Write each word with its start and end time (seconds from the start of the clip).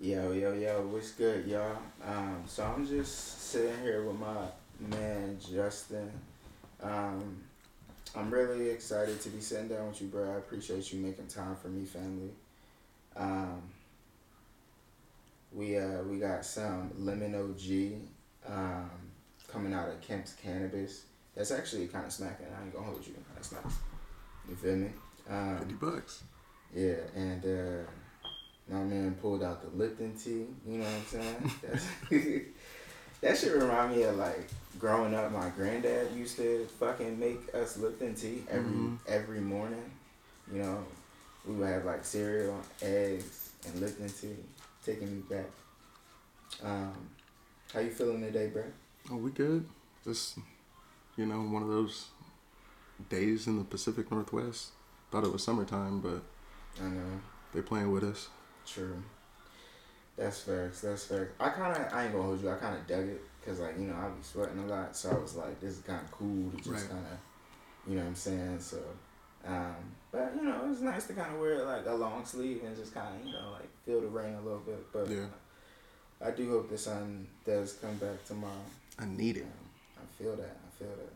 Yo, 0.00 0.32
yo, 0.32 0.52
yo, 0.54 0.80
what's 0.88 1.12
good, 1.12 1.46
y'all? 1.46 1.78
Um, 2.04 2.42
so 2.46 2.64
I'm 2.64 2.84
just 2.86 3.50
sitting 3.50 3.80
here 3.80 4.02
with 4.02 4.18
my 4.18 4.46
man 4.80 5.38
Justin. 5.38 6.10
Um, 6.82 7.40
I'm 8.16 8.28
really 8.28 8.70
excited 8.70 9.20
to 9.20 9.28
be 9.28 9.40
sitting 9.40 9.68
down 9.68 9.86
with 9.86 10.02
you, 10.02 10.08
bro. 10.08 10.32
I 10.34 10.38
appreciate 10.38 10.92
you 10.92 10.98
making 10.98 11.28
time 11.28 11.54
for 11.54 11.68
me, 11.68 11.84
family. 11.84 12.30
Um, 13.14 13.62
we 15.52 15.78
uh 15.78 16.02
we 16.02 16.18
got 16.18 16.44
some 16.44 16.90
lemon 16.98 17.36
OG 17.36 18.52
um, 18.52 18.90
coming 19.46 19.72
out 19.72 19.88
of 19.88 20.00
Kemp's 20.00 20.32
Cannabis. 20.32 21.04
That's 21.36 21.52
actually 21.52 21.86
kind 21.86 22.04
of 22.04 22.12
smacking. 22.12 22.46
I 22.46 22.64
ain't 22.64 22.74
gonna 22.74 22.86
hold 22.86 23.06
you. 23.06 23.14
That's 23.34 23.52
nice. 23.52 23.76
You 24.48 24.56
feel 24.56 24.74
me? 24.76 24.88
Um, 25.30 25.58
Fifty 25.58 25.74
bucks. 25.74 26.24
yeah, 26.74 26.96
and 27.14 27.44
uh, 27.44 27.90
my 28.68 28.82
man 28.82 29.14
pulled 29.20 29.42
out 29.42 29.62
the 29.62 29.76
Lipton 29.76 30.16
tea. 30.16 30.46
You 30.66 30.78
know 30.78 30.84
what 30.84 30.92
I'm 30.94 31.04
saying? 31.06 31.50
That's, 31.62 31.86
that 33.20 33.38
should 33.38 33.60
remind 33.60 33.94
me 33.96 34.02
of 34.04 34.16
like 34.16 34.48
growing 34.78 35.14
up. 35.14 35.30
My 35.32 35.48
granddad 35.50 36.12
used 36.16 36.36
to 36.38 36.66
fucking 36.80 37.18
make 37.18 37.40
us 37.54 37.76
Lipton 37.78 38.14
tea 38.14 38.42
every 38.50 38.70
Mhm. 38.72 38.98
every 39.06 39.40
morning. 39.40 39.90
You 40.52 40.62
know, 40.62 40.84
we 41.46 41.54
would 41.54 41.68
have 41.68 41.84
like 41.84 42.04
cereal, 42.04 42.60
eggs, 42.82 43.50
and 43.66 43.80
Lipton 43.80 44.08
tea. 44.08 44.36
Taking 44.84 45.14
me 45.16 45.22
back. 45.30 45.46
Um, 46.62 46.92
how 47.72 47.80
you 47.80 47.90
feeling 47.90 48.20
today, 48.20 48.48
bro? 48.48 48.62
Oh, 49.10 49.16
we 49.16 49.30
good. 49.30 49.66
Just 50.04 50.38
you 51.16 51.26
know, 51.26 51.40
one 51.42 51.62
of 51.62 51.68
those 51.68 52.08
days 53.08 53.46
in 53.46 53.58
the 53.58 53.64
Pacific 53.64 54.10
Northwest. 54.10 54.70
Thought 55.10 55.24
it 55.24 55.32
was 55.32 55.42
summertime, 55.44 56.00
but 56.00 56.22
I 56.82 56.88
know. 56.88 57.20
they 57.52 57.60
playing 57.62 57.92
with 57.92 58.02
us. 58.04 58.28
True. 58.66 59.02
That's 60.16 60.40
facts. 60.40 60.80
That's 60.82 61.06
facts. 61.06 61.32
I 61.40 61.48
kind 61.50 61.76
of, 61.76 61.92
I 61.92 62.04
ain't 62.04 62.12
gonna 62.12 62.24
hold 62.24 62.40
you. 62.42 62.50
I 62.50 62.56
kind 62.56 62.76
of 62.76 62.86
dug 62.86 63.08
it 63.08 63.20
because, 63.40 63.60
like, 63.60 63.76
you 63.78 63.86
know, 63.86 63.94
I 63.94 64.08
be 64.08 64.22
sweating 64.22 64.58
a 64.58 64.66
lot, 64.66 64.96
so 64.96 65.10
I 65.10 65.18
was 65.18 65.34
like, 65.34 65.60
this 65.60 65.72
is 65.78 65.82
kind 65.82 66.00
of 66.00 66.10
cool 66.12 66.50
to 66.50 66.56
just 66.58 66.68
Right. 66.70 66.88
kind 66.90 67.04
of, 67.06 67.90
you 67.90 67.96
know 67.96 68.02
what 68.02 68.08
I'm 68.08 68.14
saying? 68.14 68.60
So, 68.60 68.78
um, 69.46 69.74
but 70.12 70.32
you 70.36 70.42
know, 70.42 70.68
it's 70.70 70.80
nice 70.80 71.06
to 71.08 71.12
kind 71.14 71.34
of 71.34 71.40
wear 71.40 71.64
like 71.64 71.84
a 71.86 71.94
long 71.94 72.24
sleeve 72.24 72.62
and 72.64 72.76
just 72.76 72.94
kind 72.94 73.20
of, 73.20 73.26
you 73.26 73.32
know, 73.32 73.50
like 73.52 73.68
feel 73.84 74.00
the 74.00 74.06
rain 74.06 74.34
a 74.34 74.40
little 74.40 74.60
bit. 74.60 74.92
But 74.92 75.08
Yeah. 75.08 75.26
I 76.24 76.30
do 76.30 76.48
hope 76.48 76.70
the 76.70 76.78
sun 76.78 77.26
does 77.44 77.74
come 77.74 77.96
back 77.96 78.24
tomorrow. 78.24 78.52
I 78.98 79.06
need 79.06 79.38
it. 79.38 79.42
Um, 79.42 79.48
I 79.98 80.22
feel 80.22 80.36
that. 80.36 80.56
I 80.64 80.78
feel 80.78 80.88
that. 80.96 81.12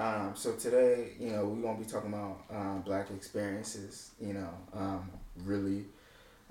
Um, 0.00 0.36
so 0.36 0.52
today, 0.52 1.12
you 1.18 1.30
know, 1.30 1.46
we're 1.46 1.62
gonna 1.62 1.78
be 1.78 1.84
talking 1.86 2.12
about 2.12 2.44
um, 2.50 2.82
black 2.82 3.10
experiences. 3.10 4.10
You 4.20 4.34
know, 4.34 4.50
um, 4.74 5.10
really, 5.44 5.86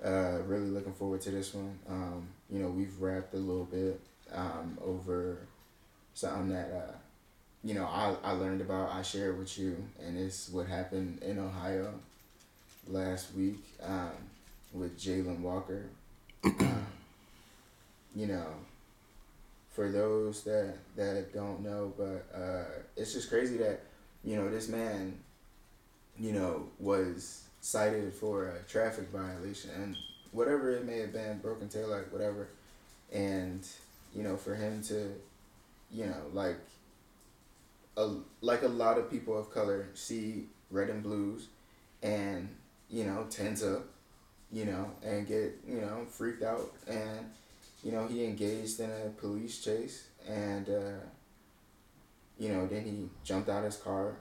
uh, 0.04 0.38
really 0.46 0.68
looking 0.68 0.92
forward 0.92 1.20
to 1.22 1.30
this 1.30 1.54
one. 1.54 1.78
Um, 1.88 2.28
you 2.50 2.60
know, 2.60 2.68
we've 2.68 3.00
rapped 3.00 3.34
a 3.34 3.38
little 3.38 3.64
bit 3.64 4.00
um, 4.32 4.78
over 4.84 5.38
something 6.14 6.50
that 6.50 6.72
uh, 6.72 6.92
you 7.64 7.74
know 7.74 7.84
I, 7.84 8.14
I 8.22 8.32
learned 8.32 8.60
about. 8.60 8.92
I 8.92 9.02
shared 9.02 9.38
with 9.38 9.58
you, 9.58 9.76
and 10.04 10.18
it's 10.18 10.48
what 10.48 10.66
happened 10.66 11.22
in 11.22 11.38
Ohio 11.38 11.94
last 12.86 13.34
week 13.34 13.64
um, 13.82 14.12
with 14.72 14.98
Jayland 14.98 15.40
Walker. 15.40 15.86
um, 16.44 16.86
you 18.14 18.26
know, 18.26 18.46
for 19.70 19.90
those 19.90 20.42
that 20.44 20.74
that 20.96 21.32
don't 21.34 21.62
know, 21.62 21.92
but 21.96 22.26
uh, 22.34 22.64
it's 22.96 23.12
just 23.12 23.28
crazy 23.28 23.56
that 23.58 23.80
you 24.24 24.36
know 24.36 24.50
this 24.50 24.68
man, 24.68 25.18
you 26.18 26.32
know, 26.32 26.68
was 26.78 27.47
cited 27.60 28.12
for 28.14 28.48
a 28.48 28.62
traffic 28.70 29.08
violation 29.08 29.70
and 29.76 29.96
whatever 30.32 30.70
it 30.70 30.86
may 30.86 30.98
have 30.98 31.12
been, 31.12 31.38
broken 31.38 31.68
tail 31.68 31.88
taillight, 31.88 32.12
whatever, 32.12 32.48
and 33.12 33.66
you 34.14 34.22
know, 34.22 34.36
for 34.36 34.54
him 34.54 34.82
to, 34.82 35.12
you 35.90 36.06
know, 36.06 36.22
like, 36.32 36.58
a 37.96 38.14
like 38.40 38.62
a 38.62 38.68
lot 38.68 38.96
of 38.98 39.10
people 39.10 39.36
of 39.36 39.52
color 39.52 39.88
see 39.94 40.46
red 40.70 40.88
and 40.88 41.02
blues, 41.02 41.48
and 42.02 42.48
you 42.88 43.04
know, 43.04 43.26
tend 43.28 43.56
to, 43.56 43.82
you 44.52 44.64
know, 44.64 44.90
and 45.04 45.26
get 45.26 45.58
you 45.66 45.80
know 45.80 46.06
freaked 46.08 46.42
out 46.42 46.72
and 46.86 47.26
you 47.82 47.92
know, 47.92 48.06
he 48.06 48.24
engaged 48.24 48.80
in 48.80 48.90
a 48.90 49.10
police 49.20 49.62
chase 49.62 50.08
and, 50.28 50.68
uh, 50.68 51.04
you 52.38 52.48
know, 52.50 52.66
then 52.66 52.84
he 52.84 53.08
jumped 53.24 53.48
out 53.48 53.58
of 53.58 53.64
his 53.64 53.76
car, 53.76 54.16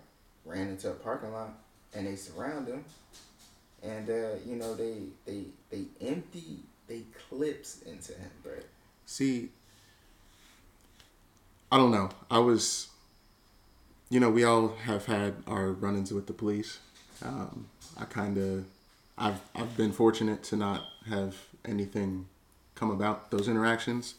ran 0.45 0.69
into 0.69 0.89
a 0.89 0.93
parking 0.93 1.31
lot, 1.31 1.53
and 1.93 2.07
they 2.07 2.15
surround 2.15 2.67
him. 2.67 2.83
And, 3.87 4.09
uh, 4.09 4.35
you 4.45 4.55
know, 4.57 4.75
they, 4.75 4.95
they, 5.25 5.43
they 5.69 5.85
empty, 6.01 6.59
they 6.87 7.03
clips 7.29 7.81
into 7.83 8.13
him, 8.13 8.29
bro. 8.43 8.53
See, 9.05 9.49
I 11.71 11.77
don't 11.77 11.91
know. 11.91 12.09
I 12.29 12.39
was, 12.39 12.87
you 14.09 14.19
know, 14.19 14.29
we 14.29 14.43
all 14.43 14.75
have 14.83 15.05
had 15.05 15.35
our 15.47 15.71
run-ins 15.71 16.13
with 16.13 16.27
the 16.27 16.33
police. 16.33 16.79
Um, 17.23 17.67
I 17.97 18.05
kind 18.05 18.37
of, 18.37 18.65
I've 19.17 19.39
I've 19.55 19.75
been 19.75 19.91
fortunate 19.91 20.43
to 20.43 20.55
not 20.55 20.83
have 21.09 21.35
anything 21.65 22.27
come 22.75 22.91
about 22.91 23.31
those 23.31 23.47
interactions, 23.47 24.15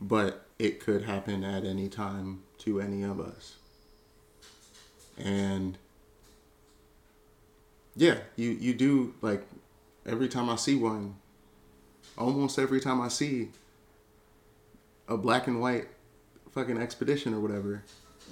but 0.00 0.46
it 0.58 0.80
could 0.80 1.04
happen 1.04 1.44
at 1.44 1.64
any 1.64 1.88
time 1.88 2.42
to 2.58 2.80
any 2.80 3.02
of 3.02 3.20
us. 3.20 3.54
And 5.16 5.78
yeah, 7.96 8.18
you 8.36 8.50
you 8.50 8.74
do 8.74 9.14
like 9.22 9.42
every 10.04 10.28
time 10.28 10.48
I 10.50 10.56
see 10.56 10.74
one, 10.76 11.16
almost 12.18 12.58
every 12.58 12.80
time 12.80 13.00
I 13.00 13.08
see 13.08 13.48
a 15.08 15.16
black 15.16 15.46
and 15.46 15.60
white 15.60 15.86
fucking 16.52 16.78
expedition 16.78 17.32
or 17.34 17.40
whatever, 17.40 17.82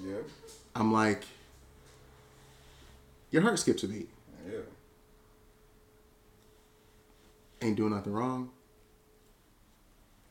Yeah. 0.05 0.17
I'm 0.75 0.93
like, 0.93 1.25
your 3.31 3.43
heart 3.43 3.59
skips 3.59 3.83
a 3.85 3.89
beat. 3.89 4.09
Yeah. 4.51 4.59
Ain't 7.63 7.77
doing 7.77 7.93
nothing 7.95 8.13
wrong. 8.13 8.51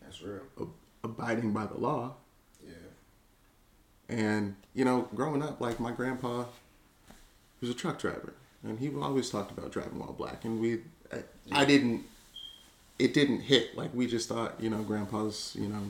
That's 0.01 0.22
real. 0.22 0.41
ab- 0.59 0.69
Abiding 1.05 1.51
by 1.53 1.66
the 1.66 1.77
law. 1.77 2.16
Yeah. 2.66 2.73
And, 4.09 4.55
you 4.73 4.85
know, 4.85 5.07
growing 5.16 5.41
up, 5.43 5.59
like 5.59 5.79
my 5.79 5.91
grandpa 5.91 6.45
was 7.59 7.69
a 7.69 7.73
truck 7.73 7.99
driver. 7.99 8.33
And 8.63 8.79
he 8.79 8.90
always 8.96 9.29
talked 9.29 9.51
about 9.51 9.72
driving 9.72 10.00
while 10.00 10.13
black. 10.13 10.46
And 10.46 10.59
we, 10.59 10.79
I, 11.12 11.24
I 11.51 11.66
didn't, 11.66 12.03
it 12.97 13.13
didn't 13.13 13.41
hit. 13.41 13.78
Like 13.78 13.94
we 13.94 14.07
just 14.07 14.29
thought, 14.29 14.56
you 14.59 14.69
know, 14.69 14.81
grandpa's, 14.84 15.56
you 15.59 15.68
know, 15.68 15.81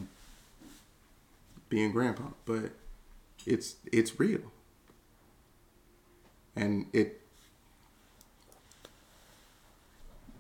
being 1.70 1.92
grandpa. 1.92 2.24
But 2.46 2.72
it's, 3.46 3.76
it's 3.92 4.20
real. 4.20 4.42
And 6.56 6.88
it 6.94 7.22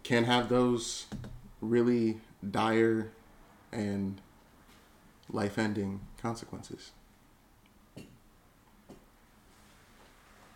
can 0.04 0.26
have 0.26 0.50
those 0.50 1.06
really 1.62 2.20
dire 2.50 3.12
and 3.72 4.20
life 5.30 5.58
ending 5.58 6.02
consequences. 6.22 6.92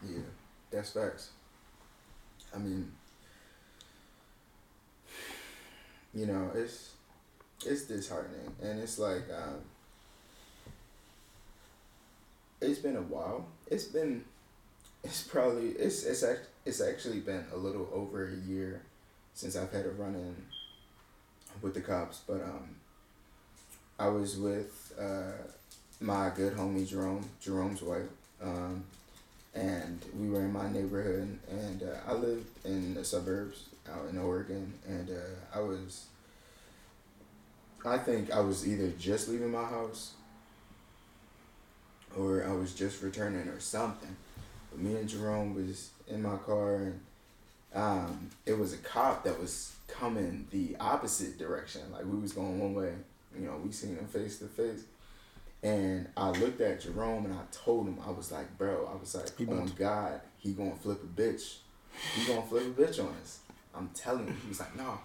Yeah. 0.03 0.19
That's 0.71 0.91
facts. 0.91 1.29
I 2.53 2.57
mean, 2.59 2.91
you 6.13 6.25
know, 6.25 6.51
it's 6.55 6.91
it's 7.65 7.83
disheartening, 7.83 8.53
and 8.61 8.79
it's 8.79 8.97
like 8.99 9.23
um, 9.31 9.61
it's 12.61 12.79
been 12.79 12.95
a 12.95 13.01
while. 13.01 13.45
It's 13.67 13.85
been 13.85 14.23
it's 15.03 15.23
probably 15.23 15.69
it's 15.69 16.03
it's 16.03 16.23
act, 16.23 16.47
it's 16.65 16.81
actually 16.81 17.19
been 17.19 17.45
a 17.53 17.57
little 17.57 17.87
over 17.93 18.27
a 18.27 18.35
year 18.49 18.81
since 19.33 19.55
I've 19.55 19.71
had 19.71 19.85
a 19.85 19.89
run 19.89 20.15
in 20.15 20.35
with 21.61 21.73
the 21.73 21.81
cops, 21.81 22.21
but 22.27 22.41
um, 22.41 22.75
I 23.99 24.07
was 24.09 24.37
with 24.37 24.93
uh, 24.99 25.31
my 25.99 26.31
good 26.35 26.53
homie 26.55 26.87
Jerome, 26.87 27.27
Jerome's 27.41 27.81
wife, 27.81 28.09
um, 28.41 28.83
and 29.53 30.03
we 30.15 30.29
were 30.29 30.41
in 30.41 30.53
my 30.53 30.71
neighborhood, 30.71 31.39
and 31.49 31.83
uh, 31.83 31.97
I 32.07 32.13
lived 32.13 32.47
in 32.65 32.93
the 32.93 33.03
suburbs 33.03 33.65
out 33.89 34.09
in 34.09 34.17
Oregon, 34.17 34.73
and 34.87 35.09
uh, 35.09 35.57
I 35.57 35.61
was. 35.61 36.05
I 37.85 37.97
think 37.97 38.31
I 38.31 38.41
was 38.41 38.67
either 38.67 38.89
just 38.99 39.29
leaving 39.29 39.51
my 39.51 39.63
house 39.63 40.13
or 42.17 42.43
I 42.43 42.51
was 42.51 42.73
just 42.73 43.01
returning 43.01 43.47
or 43.47 43.59
something. 43.59 44.15
But 44.71 44.79
me 44.79 44.95
and 44.95 45.07
Jerome 45.07 45.55
was 45.55 45.91
in 46.07 46.21
my 46.21 46.35
car 46.37 46.75
and 46.75 46.99
um, 47.73 48.29
it 48.45 48.57
was 48.57 48.73
a 48.73 48.77
cop 48.77 49.23
that 49.23 49.39
was 49.39 49.75
coming 49.87 50.47
the 50.51 50.75
opposite 50.79 51.37
direction. 51.37 51.81
Like 51.91 52.05
we 52.05 52.17
was 52.17 52.33
going 52.33 52.59
one 52.59 52.73
way. 52.73 52.93
You 53.37 53.45
know, 53.45 53.55
we 53.63 53.71
seen 53.71 53.97
him 53.97 54.07
face 54.07 54.39
to 54.39 54.45
face. 54.45 54.83
And 55.63 56.07
I 56.15 56.29
looked 56.29 56.61
at 56.61 56.81
Jerome 56.81 57.25
and 57.25 57.33
I 57.33 57.41
told 57.51 57.87
him, 57.87 57.97
I 58.05 58.11
was 58.11 58.31
like, 58.31 58.57
bro, 58.57 58.89
I 58.91 58.99
was 58.99 59.15
like, 59.15 59.35
He 59.37 59.45
on 59.45 59.71
God, 59.77 60.21
he 60.37 60.53
gonna 60.53 60.75
flip 60.75 61.01
a 61.03 61.21
bitch. 61.21 61.57
He 62.15 62.25
gonna 62.25 62.45
flip 62.45 62.63
a 62.65 62.81
bitch 62.81 62.99
on 62.99 63.13
us. 63.21 63.39
I'm 63.73 63.89
telling 63.89 64.27
you. 64.27 64.33
He 64.43 64.49
was 64.49 64.59
like, 64.59 64.75
no. 64.75 64.99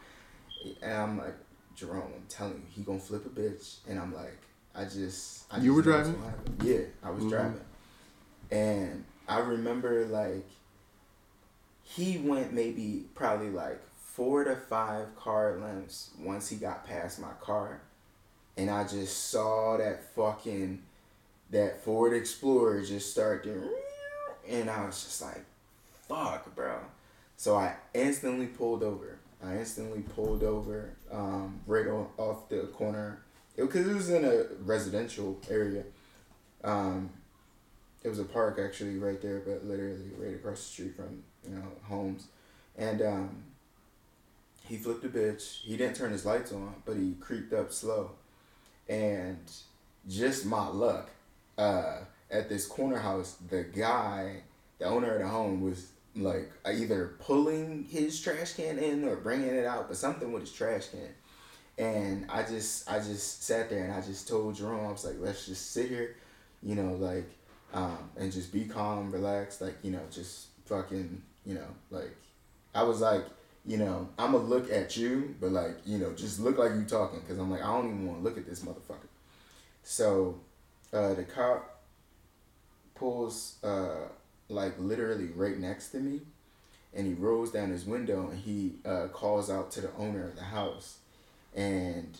And 0.82 0.92
I'm 0.92 1.18
like, 1.18 1.34
Jerome, 1.74 2.12
I'm 2.14 2.26
telling 2.28 2.54
you, 2.54 2.62
he 2.68 2.82
gonna 2.82 2.98
flip 2.98 3.24
a 3.26 3.28
bitch, 3.30 3.78
and 3.88 3.98
I'm 3.98 4.14
like, 4.14 4.36
I 4.74 4.84
just, 4.84 5.44
I 5.50 5.56
You 5.56 5.62
just 5.62 5.76
were 5.76 5.82
driving? 5.82 6.22
Yeah, 6.62 6.80
I 7.02 7.10
was 7.10 7.24
Mhm. 7.24 7.30
driving, 7.30 7.60
and 8.50 9.04
I 9.26 9.38
remember 9.40 10.06
like 10.06 10.46
he 11.82 12.18
went 12.18 12.52
maybe 12.52 13.06
probably 13.14 13.50
like 13.50 13.80
four 13.96 14.44
to 14.44 14.54
five 14.56 15.14
car 15.16 15.58
lengths 15.58 16.10
once 16.18 16.48
he 16.48 16.56
got 16.56 16.86
past 16.86 17.18
my 17.18 17.32
car, 17.40 17.80
and 18.56 18.70
I 18.70 18.84
just 18.84 19.30
saw 19.30 19.76
that 19.76 20.14
fucking 20.14 20.82
that 21.50 21.82
Ford 21.82 22.14
Explorer 22.14 22.82
just 22.82 23.10
start 23.10 23.44
doing, 23.44 23.70
and 24.48 24.70
I 24.70 24.86
was 24.86 25.02
just 25.02 25.22
like, 25.22 25.44
fuck, 26.08 26.54
bro. 26.54 26.78
So 27.36 27.56
I 27.56 27.74
instantly 27.94 28.46
pulled 28.46 28.82
over. 28.82 29.18
I 29.44 29.56
instantly 29.56 30.00
pulled 30.00 30.42
over 30.42 30.90
um, 31.10 31.60
right 31.66 31.86
off 31.86 32.48
the 32.48 32.68
corner 32.72 33.22
because 33.56 33.88
it, 33.88 33.94
was 33.94 34.10
in 34.10 34.24
a 34.24 34.44
residential 34.64 35.38
area. 35.50 35.84
Um, 36.62 37.10
it 38.02 38.08
was 38.08 38.18
a 38.18 38.24
park 38.24 38.58
actually 38.62 38.98
right 38.98 39.20
there, 39.20 39.40
but 39.40 39.64
literally 39.64 40.10
right 40.18 40.34
across 40.34 40.58
the 40.58 40.64
street 40.64 40.96
from 40.96 41.22
you 41.48 41.56
know 41.56 41.64
homes, 41.82 42.28
and 42.76 43.02
um, 43.02 43.42
he 44.68 44.76
flipped 44.76 45.04
a 45.04 45.08
bitch. 45.08 45.62
He 45.62 45.76
didn't 45.76 45.96
turn 45.96 46.12
his 46.12 46.24
lights 46.24 46.52
on, 46.52 46.74
but 46.84 46.96
he 46.96 47.14
creeped 47.20 47.52
up 47.52 47.72
slow, 47.72 48.12
and 48.88 49.38
just 50.08 50.46
my 50.46 50.68
luck. 50.68 51.10
Uh, 51.58 51.98
at 52.30 52.48
this 52.48 52.66
corner 52.66 52.98
house, 52.98 53.36
the 53.50 53.62
guy, 53.62 54.42
the 54.78 54.86
owner 54.86 55.14
of 55.14 55.20
the 55.20 55.28
home, 55.28 55.60
was 55.60 55.88
like 56.16 56.50
either 56.66 57.14
pulling 57.20 57.84
his 57.84 58.20
trash 58.20 58.54
can 58.54 58.78
in 58.78 59.04
or 59.04 59.16
bringing 59.16 59.48
it 59.48 59.66
out, 59.66 59.88
but 59.88 59.96
something 59.96 60.32
with 60.32 60.42
his 60.42 60.52
trash 60.52 60.88
can. 60.88 61.08
And 61.78 62.26
I 62.30 62.42
just, 62.42 62.90
I 62.90 62.98
just 62.98 63.44
sat 63.44 63.70
there 63.70 63.84
and 63.84 63.92
I 63.92 64.00
just 64.00 64.28
told 64.28 64.54
Jerome, 64.54 64.86
I 64.86 64.92
was 64.92 65.04
like, 65.04 65.16
let's 65.18 65.46
just 65.46 65.72
sit 65.72 65.88
here, 65.88 66.16
you 66.62 66.74
know, 66.74 66.94
like, 66.94 67.28
um, 67.72 68.10
and 68.16 68.30
just 68.30 68.52
be 68.52 68.64
calm, 68.64 69.10
relax, 69.10 69.60
like, 69.60 69.76
you 69.82 69.90
know, 69.90 70.02
just 70.10 70.48
fucking, 70.66 71.22
you 71.46 71.54
know, 71.54 71.66
like, 71.90 72.14
I 72.74 72.82
was 72.82 73.00
like, 73.00 73.24
you 73.64 73.76
know, 73.76 74.08
I'm 74.18 74.32
gonna 74.32 74.44
look 74.44 74.70
at 74.70 74.96
you, 74.96 75.34
but 75.40 75.52
like, 75.52 75.76
you 75.84 75.98
know, 75.98 76.12
just 76.12 76.40
look 76.40 76.58
like 76.58 76.72
you 76.72 76.84
talking, 76.84 77.20
cause 77.22 77.38
I'm 77.38 77.50
like, 77.50 77.62
I 77.62 77.66
don't 77.66 77.86
even 77.86 78.06
want 78.06 78.18
to 78.18 78.24
look 78.24 78.36
at 78.36 78.46
this 78.46 78.60
motherfucker. 78.60 79.08
So, 79.84 80.40
uh, 80.92 81.14
the 81.14 81.24
cop 81.24 81.82
pulls, 82.94 83.56
uh, 83.62 84.08
like 84.48 84.74
literally 84.78 85.28
right 85.34 85.58
next 85.58 85.90
to 85.90 85.98
me, 85.98 86.20
and 86.92 87.06
he 87.06 87.14
rolls 87.14 87.52
down 87.52 87.70
his 87.70 87.84
window 87.84 88.28
and 88.28 88.38
he 88.38 88.74
uh, 88.84 89.06
calls 89.12 89.48
out 89.48 89.70
to 89.72 89.80
the 89.80 89.90
owner 89.96 90.24
of 90.24 90.36
the 90.36 90.42
house, 90.42 90.98
and 91.54 92.18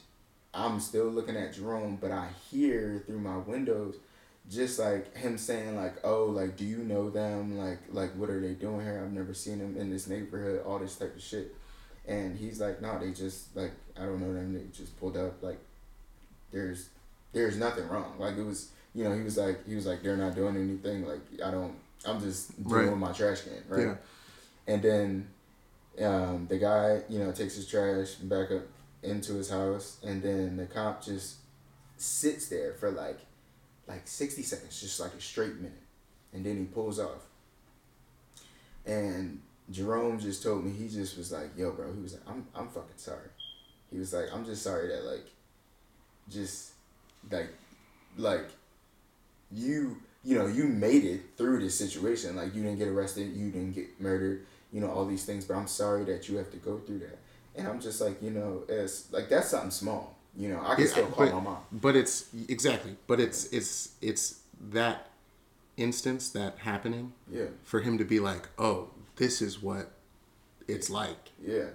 I'm 0.54 0.78
still 0.80 1.06
looking 1.06 1.36
at 1.36 1.54
Jerome, 1.54 1.98
but 2.00 2.12
I 2.12 2.28
hear 2.50 3.02
through 3.06 3.20
my 3.20 3.38
windows 3.38 3.96
just 4.50 4.78
like 4.78 5.16
him 5.16 5.38
saying 5.38 5.76
like 5.76 5.94
oh 6.04 6.24
like 6.26 6.56
do 6.56 6.64
you 6.64 6.78
know 6.78 7.10
them? 7.10 7.56
Like 7.58 7.78
like 7.90 8.12
what 8.16 8.28
are 8.30 8.40
they 8.40 8.54
doing 8.54 8.80
here? 8.80 9.02
I've 9.04 9.12
never 9.12 9.34
seen 9.34 9.58
them 9.58 9.76
in 9.76 9.90
this 9.90 10.06
neighborhood 10.08 10.62
all 10.66 10.78
this 10.78 10.96
type 10.96 11.14
of 11.16 11.22
shit. 11.22 11.54
And 12.06 12.36
he's 12.36 12.60
like 12.60 12.82
no 12.82 12.98
they 12.98 13.12
just 13.12 13.54
like 13.56 13.72
i 13.98 14.04
don't 14.04 14.20
know 14.20 14.32
them. 14.34 14.52
They 14.54 14.64
just 14.76 14.98
pulled 14.98 15.16
up 15.16 15.42
like 15.42 15.58
there's 16.50 16.88
there's 17.32 17.56
nothing 17.56 17.88
wrong. 17.88 18.14
Like 18.18 18.36
it 18.36 18.44
was 18.44 18.70
you 18.94 19.04
know 19.04 19.14
he 19.14 19.22
was 19.22 19.36
like 19.38 19.66
he 19.66 19.74
was 19.74 19.86
like 19.86 20.02
they're 20.02 20.16
not 20.16 20.34
doing 20.34 20.56
anything. 20.56 21.06
Like 21.06 21.20
i 21.44 21.50
don't 21.50 21.74
i'm 22.04 22.20
just 22.20 22.56
doing 22.68 22.88
Right. 22.88 22.96
my 22.98 23.12
trash 23.12 23.42
can 23.42 23.52
right? 23.68 23.86
Yeah. 23.86 23.94
and 24.66 24.82
then 24.82 25.28
um, 26.02 26.46
the 26.48 26.56
guy, 26.58 27.02
you 27.08 27.18
know, 27.18 27.30
takes 27.32 27.54
his 27.56 27.68
trash 27.68 28.14
back 28.14 28.50
up 28.50 28.62
into 29.02 29.34
his 29.34 29.50
house, 29.50 29.98
and 30.02 30.22
then 30.22 30.56
the 30.56 30.64
cop 30.64 31.04
just 31.04 31.36
sits 31.98 32.48
there 32.48 32.72
for 32.72 32.90
like, 32.90 33.18
like 33.86 34.06
sixty 34.06 34.42
seconds, 34.42 34.80
just 34.80 35.00
like 35.00 35.14
a 35.14 35.20
straight 35.20 35.56
minute, 35.56 35.82
and 36.32 36.44
then 36.44 36.58
he 36.58 36.64
pulls 36.64 36.98
off. 36.98 37.26
And 38.86 39.40
Jerome 39.70 40.18
just 40.18 40.42
told 40.42 40.64
me 40.64 40.72
he 40.72 40.88
just 40.88 41.16
was 41.16 41.32
like, 41.32 41.56
"Yo, 41.56 41.72
bro," 41.72 41.92
he 41.92 42.00
was 42.00 42.14
like, 42.14 42.22
"I'm, 42.28 42.46
I'm 42.54 42.68
fucking 42.68 42.96
sorry." 42.96 43.28
He 43.90 43.98
was 43.98 44.12
like, 44.12 44.26
"I'm 44.32 44.44
just 44.44 44.62
sorry 44.62 44.88
that 44.88 45.04
like, 45.04 45.26
just 46.28 46.72
like, 47.30 47.48
like, 48.16 48.48
you." 49.50 49.96
You 50.24 50.38
know, 50.38 50.46
you 50.46 50.68
made 50.68 51.02
it 51.02 51.20
through 51.36 51.58
this 51.58 51.76
situation. 51.76 52.36
Like, 52.36 52.54
you 52.54 52.62
didn't 52.62 52.78
get 52.78 52.86
arrested, 52.86 53.34
you 53.34 53.50
didn't 53.50 53.72
get 53.74 54.00
murdered, 54.00 54.46
you 54.72 54.80
know, 54.80 54.88
all 54.88 55.04
these 55.04 55.24
things, 55.24 55.44
but 55.44 55.56
I'm 55.56 55.66
sorry 55.66 56.04
that 56.04 56.28
you 56.28 56.36
have 56.36 56.48
to 56.52 56.58
go 56.58 56.78
through 56.78 57.00
that. 57.00 57.18
And 57.56 57.66
I'm 57.66 57.80
just 57.80 58.00
like, 58.00 58.22
you 58.22 58.30
know, 58.30 58.62
it's 58.68 59.12
like 59.12 59.28
that's 59.28 59.48
something 59.48 59.72
small. 59.72 60.16
You 60.36 60.48
know, 60.48 60.60
I 60.64 60.74
can 60.74 60.84
Yeah, 60.84 60.90
still 60.90 61.06
call 61.06 61.26
but, 61.26 61.34
my 61.34 61.40
mom. 61.40 61.58
but 61.70 61.94
it's 61.96 62.26
exactly 62.48 62.96
but 63.06 63.20
it's 63.20 63.44
it's 63.52 63.92
it's 64.00 64.40
that 64.70 65.08
instance 65.76 66.30
that 66.30 66.58
happening 66.58 67.12
Yeah, 67.30 67.46
for 67.64 67.80
him 67.80 67.98
to 67.98 68.04
be 68.04 68.18
like 68.20 68.48
oh 68.58 68.88
this 69.16 69.42
is 69.42 69.62
what 69.62 69.90
it's 70.68 70.88
like 70.88 71.30
yeah, 71.44 71.66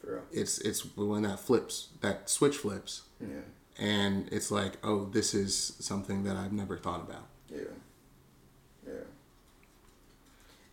for 0.00 0.12
real. 0.14 0.22
it's 0.32 0.58
it's 0.58 0.80
when 0.96 1.22
that 1.24 1.40
flips 1.40 1.88
that 2.00 2.30
switch 2.30 2.56
flips 2.58 3.02
Yeah, 3.20 3.44
and 3.78 4.28
it's 4.32 4.50
like 4.50 4.74
oh 4.82 5.04
this 5.06 5.34
is 5.34 5.74
something 5.78 6.24
that 6.24 6.36
i've 6.36 6.52
never 6.52 6.76
thought 6.78 7.00
about 7.02 7.26
yeah, 7.50 7.72
yeah. 8.86 9.04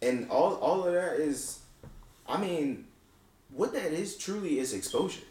And 0.02 0.30
all 0.30 0.56
all 0.56 0.86
of 0.86 0.94
that 0.94 1.20
is, 1.20 1.60
I 2.28 2.40
mean, 2.40 2.86
what 3.52 3.74
that 3.74 3.92
is 3.92 4.16
truly 4.18 4.60
is 4.60 4.74
exposure. 4.74 5.22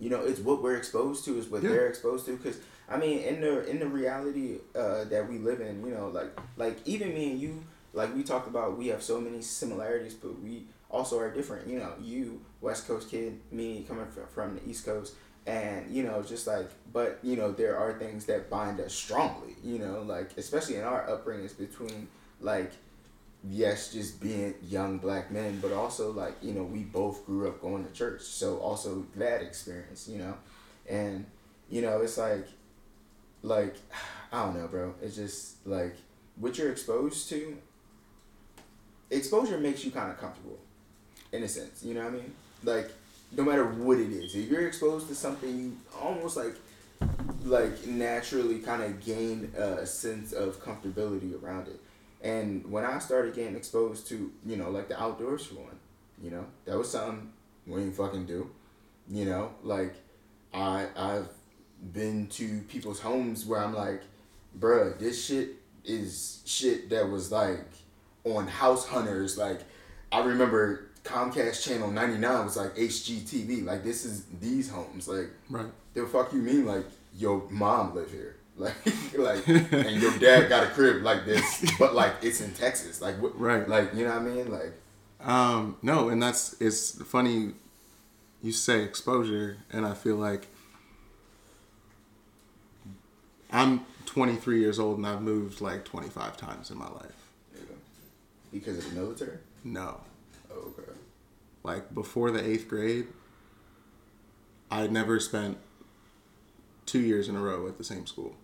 You 0.00 0.10
know, 0.10 0.20
it's 0.22 0.40
what 0.40 0.62
we're 0.62 0.76
exposed 0.76 1.24
to, 1.26 1.38
is 1.38 1.48
what 1.48 1.62
Yeah. 1.62 1.70
they're 1.70 1.86
exposed 1.88 2.26
to. 2.26 2.36
Because 2.36 2.58
I 2.88 2.96
mean, 2.96 3.18
in 3.20 3.40
the 3.40 3.66
in 3.68 3.78
the 3.78 3.86
reality 3.86 4.58
uh, 4.74 5.04
that 5.04 5.28
we 5.28 5.38
live 5.38 5.60
in, 5.60 5.84
you 5.84 5.92
know, 5.94 6.08
like 6.08 6.30
like 6.56 6.78
even 6.86 7.14
me 7.14 7.32
and 7.32 7.40
you, 7.40 7.64
like 7.92 8.14
we 8.14 8.22
talked 8.22 8.48
about, 8.48 8.78
we 8.78 8.88
have 8.88 9.02
so 9.02 9.20
many 9.20 9.42
similarities, 9.42 10.14
but 10.14 10.40
we 10.40 10.64
also 10.90 11.18
are 11.18 11.30
different. 11.30 11.68
You 11.68 11.78
know, 11.80 11.92
you 12.00 12.40
West 12.60 12.86
Coast 12.88 13.10
kid, 13.10 13.40
me 13.50 13.84
coming 13.88 14.06
from, 14.06 14.26
from 14.28 14.54
the 14.56 14.68
East 14.70 14.84
Coast, 14.86 15.14
and 15.46 15.90
you 15.94 16.02
know, 16.04 16.22
just 16.22 16.46
like, 16.46 16.70
but 16.92 17.18
you 17.22 17.36
know, 17.36 17.52
there 17.52 17.76
are 17.78 17.98
things 17.98 18.24
that 18.26 18.48
bind 18.48 18.80
us 18.80 18.94
strongly. 18.94 19.56
You 19.64 19.78
know, 19.80 20.02
like 20.02 20.30
especially 20.36 20.76
in 20.76 20.84
our 20.84 21.06
upbringings 21.08 21.56
between 21.58 22.08
like 22.40 22.72
yes, 23.44 23.92
just 23.92 24.20
being 24.20 24.54
young 24.68 24.98
black 24.98 25.30
men, 25.30 25.58
but 25.60 25.72
also 25.72 26.12
like 26.12 26.34
you 26.42 26.52
know 26.52 26.62
we 26.62 26.80
both 26.80 27.24
grew 27.26 27.48
up 27.48 27.60
going 27.60 27.84
to 27.84 27.92
church, 27.92 28.22
so 28.22 28.58
also 28.58 29.06
that 29.16 29.42
experience, 29.42 30.08
you 30.08 30.18
know, 30.18 30.34
and 30.88 31.26
you 31.70 31.82
know 31.82 32.00
it's 32.00 32.18
like, 32.18 32.46
like 33.42 33.76
I 34.32 34.44
don't 34.44 34.56
know, 34.56 34.68
bro. 34.68 34.94
It's 35.02 35.16
just 35.16 35.66
like 35.66 35.96
what 36.36 36.58
you're 36.58 36.70
exposed 36.70 37.28
to. 37.30 37.56
Exposure 39.10 39.56
makes 39.56 39.84
you 39.84 39.90
kind 39.90 40.10
of 40.10 40.18
comfortable, 40.18 40.58
in 41.32 41.42
a 41.42 41.48
sense. 41.48 41.82
You 41.82 41.94
know 41.94 42.04
what 42.04 42.12
I 42.12 42.16
mean? 42.16 42.34
Like 42.62 42.90
no 43.36 43.42
matter 43.42 43.64
what 43.64 43.98
it 43.98 44.10
is, 44.10 44.34
if 44.34 44.50
you're 44.50 44.66
exposed 44.66 45.08
to 45.08 45.14
something, 45.14 45.58
you 45.58 45.76
almost 46.00 46.36
like 46.36 46.54
like 47.44 47.86
naturally 47.86 48.58
kind 48.58 48.82
of 48.82 49.04
gain 49.04 49.52
a 49.56 49.86
sense 49.86 50.32
of 50.32 50.62
comfortability 50.62 51.40
around 51.42 51.68
it. 51.68 51.80
And 52.22 52.70
when 52.70 52.84
I 52.84 52.98
started 52.98 53.34
getting 53.34 53.56
exposed 53.56 54.08
to, 54.08 54.32
you 54.44 54.56
know, 54.56 54.70
like 54.70 54.88
the 54.88 55.00
outdoors 55.00 55.46
for 55.46 55.56
one, 55.56 55.78
you 56.22 56.30
know, 56.30 56.44
that 56.64 56.76
was 56.76 56.90
something 56.90 57.32
we 57.66 57.80
didn't 57.80 57.94
fucking 57.94 58.26
do. 58.26 58.50
You 59.08 59.24
know, 59.24 59.52
like 59.62 59.94
I 60.52 60.88
I've 60.96 61.28
been 61.92 62.26
to 62.28 62.60
people's 62.68 63.00
homes 63.00 63.46
where 63.46 63.62
I'm 63.62 63.74
like, 63.74 64.02
bruh, 64.58 64.98
this 64.98 65.24
shit 65.24 65.50
is 65.84 66.42
shit 66.44 66.90
that 66.90 67.08
was 67.08 67.30
like 67.30 67.66
on 68.24 68.48
House 68.48 68.86
Hunters. 68.86 69.38
Like 69.38 69.60
I 70.10 70.24
remember 70.24 70.88
Comcast 71.04 71.62
Channel 71.64 71.90
99 71.90 72.44
was 72.44 72.56
like 72.56 72.74
HGTV. 72.74 73.64
Like 73.64 73.84
this 73.84 74.04
is 74.04 74.24
these 74.40 74.68
homes. 74.70 75.08
Like 75.08 75.30
right 75.48 75.70
the 75.94 76.06
fuck 76.06 76.32
you 76.32 76.40
mean 76.40 76.66
like 76.66 76.86
your 77.16 77.42
mom 77.50 77.94
live 77.94 78.10
here 78.10 78.37
like 78.64 78.74
like 79.16 79.46
and 79.48 80.00
your 80.02 80.16
dad 80.18 80.48
got 80.48 80.64
a 80.64 80.66
crib 80.68 81.02
like 81.02 81.24
this 81.24 81.64
but 81.78 81.94
like 81.94 82.14
it's 82.22 82.40
in 82.40 82.52
texas 82.54 83.00
like 83.00 83.14
what 83.22 83.38
Right. 83.38 83.68
like 83.68 83.94
you 83.94 84.04
know 84.04 84.10
what 84.12 84.22
i 84.22 84.24
mean 84.24 84.50
like 84.50 84.72
Um, 85.20 85.76
no, 85.82 86.08
and 86.10 86.22
that's 86.22 86.54
it's 86.60 87.02
funny. 87.02 87.52
You 88.40 88.52
say 88.52 88.84
exposure, 88.84 89.56
and 89.72 89.84
I 89.84 89.94
feel 89.94 90.14
like 90.14 90.46
I'm 93.50 93.84
23 94.06 94.60
years 94.60 94.78
old 94.78 94.98
and 94.98 95.06
I've 95.06 95.22
moved 95.22 95.60
like 95.60 95.84
25 95.84 96.36
times 96.36 96.70
in 96.70 96.78
my 96.78 96.88
life. 96.88 97.12
know, 97.54 97.76
because 98.52 98.78
of 98.78 98.88
the 98.88 99.00
military 99.00 99.38
No, 99.64 100.00
oh, 100.52 100.72
okay 100.78 100.92
like 101.64 101.92
before 101.94 102.30
the 102.30 102.42
eighth 102.48 102.66
grade, 102.68 103.08
I 104.70 104.86
never 104.86 105.18
spent 105.20 105.58
two 106.86 107.00
years 107.00 107.28
in 107.28 107.36
a 107.36 107.40
row 107.40 107.66
at 107.68 107.76
the 107.76 107.84
same 107.84 108.06
school, 108.06 108.36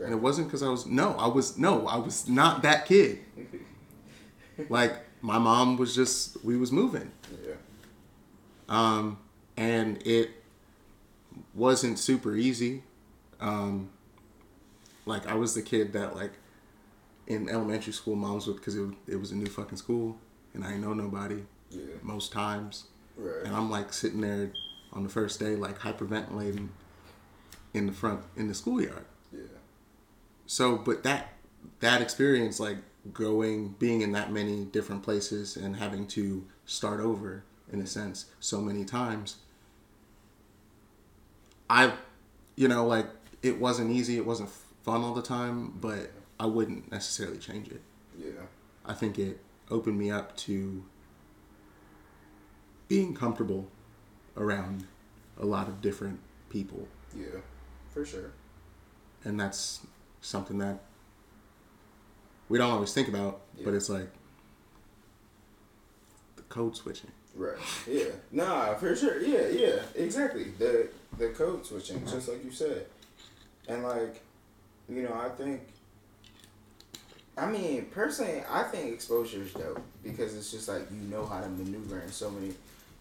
and 0.00 0.12
it 0.12 0.16
wasn't 0.20 0.48
because 0.48 0.62
I 0.62 0.68
was 0.68 0.86
no, 0.86 1.14
I 1.18 1.26
was 1.26 1.56
no, 1.58 1.86
I 1.86 1.96
was 1.96 2.28
not 2.28 2.62
that 2.62 2.86
kid. 2.86 3.20
Like 4.70 4.94
my 5.20 5.38
mom 5.38 5.76
was 5.76 5.94
just 5.94 6.42
we 6.44 6.56
was 6.56 6.72
moving. 6.72 7.10
yeah 7.44 7.54
um, 8.68 9.18
and 9.56 10.00
it 10.06 10.30
wasn't 11.54 11.98
super 11.98 12.34
easy. 12.34 12.82
Um, 13.40 13.90
like 15.04 15.26
I 15.26 15.34
was 15.34 15.54
the 15.54 15.62
kid 15.62 15.92
that 15.92 16.16
like 16.16 16.32
in 17.26 17.48
elementary 17.48 17.92
school, 17.92 18.16
moms 18.16 18.46
would 18.46 18.56
because 18.56 18.76
it, 18.76 18.88
it 19.06 19.16
was 19.16 19.30
a 19.30 19.36
new 19.36 19.46
fucking 19.46 19.76
school 19.78 20.16
and 20.54 20.64
I 20.64 20.76
know 20.76 20.94
nobody 20.94 21.44
Yeah. 21.70 21.80
most 22.02 22.32
times, 22.32 22.84
Right. 23.16 23.44
and 23.44 23.54
I'm 23.54 23.70
like 23.70 23.92
sitting 23.92 24.20
there 24.22 24.52
on 24.92 25.02
the 25.02 25.08
first 25.10 25.38
day 25.38 25.54
like 25.54 25.78
hyperventilating 25.80 26.68
in 27.74 27.86
the 27.86 27.92
front 27.92 28.22
in 28.36 28.48
the 28.48 28.54
schoolyard. 28.54 29.04
So, 30.46 30.76
but 30.76 31.02
that 31.02 31.32
that 31.80 32.00
experience, 32.02 32.60
like 32.60 32.78
going, 33.12 33.74
being 33.78 34.00
in 34.02 34.12
that 34.12 34.32
many 34.32 34.64
different 34.64 35.02
places 35.02 35.56
and 35.56 35.76
having 35.76 36.06
to 36.08 36.44
start 36.64 37.00
over 37.00 37.44
in 37.72 37.80
a 37.80 37.86
sense 37.86 38.26
so 38.40 38.60
many 38.60 38.84
times, 38.84 39.36
I, 41.68 41.92
you 42.56 42.68
know, 42.68 42.86
like 42.86 43.06
it 43.42 43.60
wasn't 43.60 43.90
easy, 43.90 44.16
it 44.16 44.26
wasn't 44.26 44.50
fun 44.82 45.02
all 45.02 45.14
the 45.14 45.22
time, 45.22 45.72
but 45.80 46.10
I 46.38 46.46
wouldn't 46.46 46.90
necessarily 46.90 47.38
change 47.38 47.68
it. 47.68 47.80
Yeah. 48.18 48.42
I 48.84 48.94
think 48.94 49.18
it 49.18 49.40
opened 49.70 49.98
me 49.98 50.10
up 50.10 50.36
to 50.38 50.84
being 52.88 53.14
comfortable 53.14 53.68
around 54.36 54.86
a 55.38 55.44
lot 55.44 55.68
of 55.68 55.80
different 55.80 56.20
people. 56.48 56.86
Yeah. 57.16 57.40
For 57.92 58.04
sure. 58.04 58.32
and 59.24 59.40
that's 59.40 59.80
something 60.26 60.58
that 60.58 60.80
we 62.48 62.58
don't 62.58 62.70
always 62.70 62.92
think 62.92 63.08
about 63.08 63.40
but 63.64 63.74
it's 63.74 63.88
like 63.88 64.08
the 66.36 66.42
code 66.42 66.76
switching 66.76 67.10
Right. 67.36 67.58
Yeah. 67.86 68.04
Nah, 68.32 68.74
for 68.76 68.96
sure. 68.96 69.20
Yeah, 69.20 69.48
yeah. 69.48 69.82
Exactly. 69.94 70.44
The 70.58 70.88
the 71.18 71.28
code 71.28 71.66
switching, 71.66 72.00
just 72.06 72.28
like 72.28 72.42
you 72.42 72.50
said. 72.50 72.86
And 73.68 73.82
like, 73.82 74.22
you 74.88 75.02
know, 75.02 75.12
I 75.12 75.28
think 75.28 75.60
I 77.36 77.46
mean, 77.50 77.86
personally, 77.90 78.42
I 78.50 78.62
think 78.62 78.94
exposure 78.94 79.42
is 79.42 79.52
dope 79.52 79.82
because 80.02 80.34
it's 80.34 80.50
just 80.50 80.68
like 80.68 80.90
you 80.90 81.08
know 81.10 81.26
how 81.26 81.40
to 81.40 81.48
maneuver 81.48 82.00
in 82.00 82.10
so 82.10 82.30
many 82.30 82.54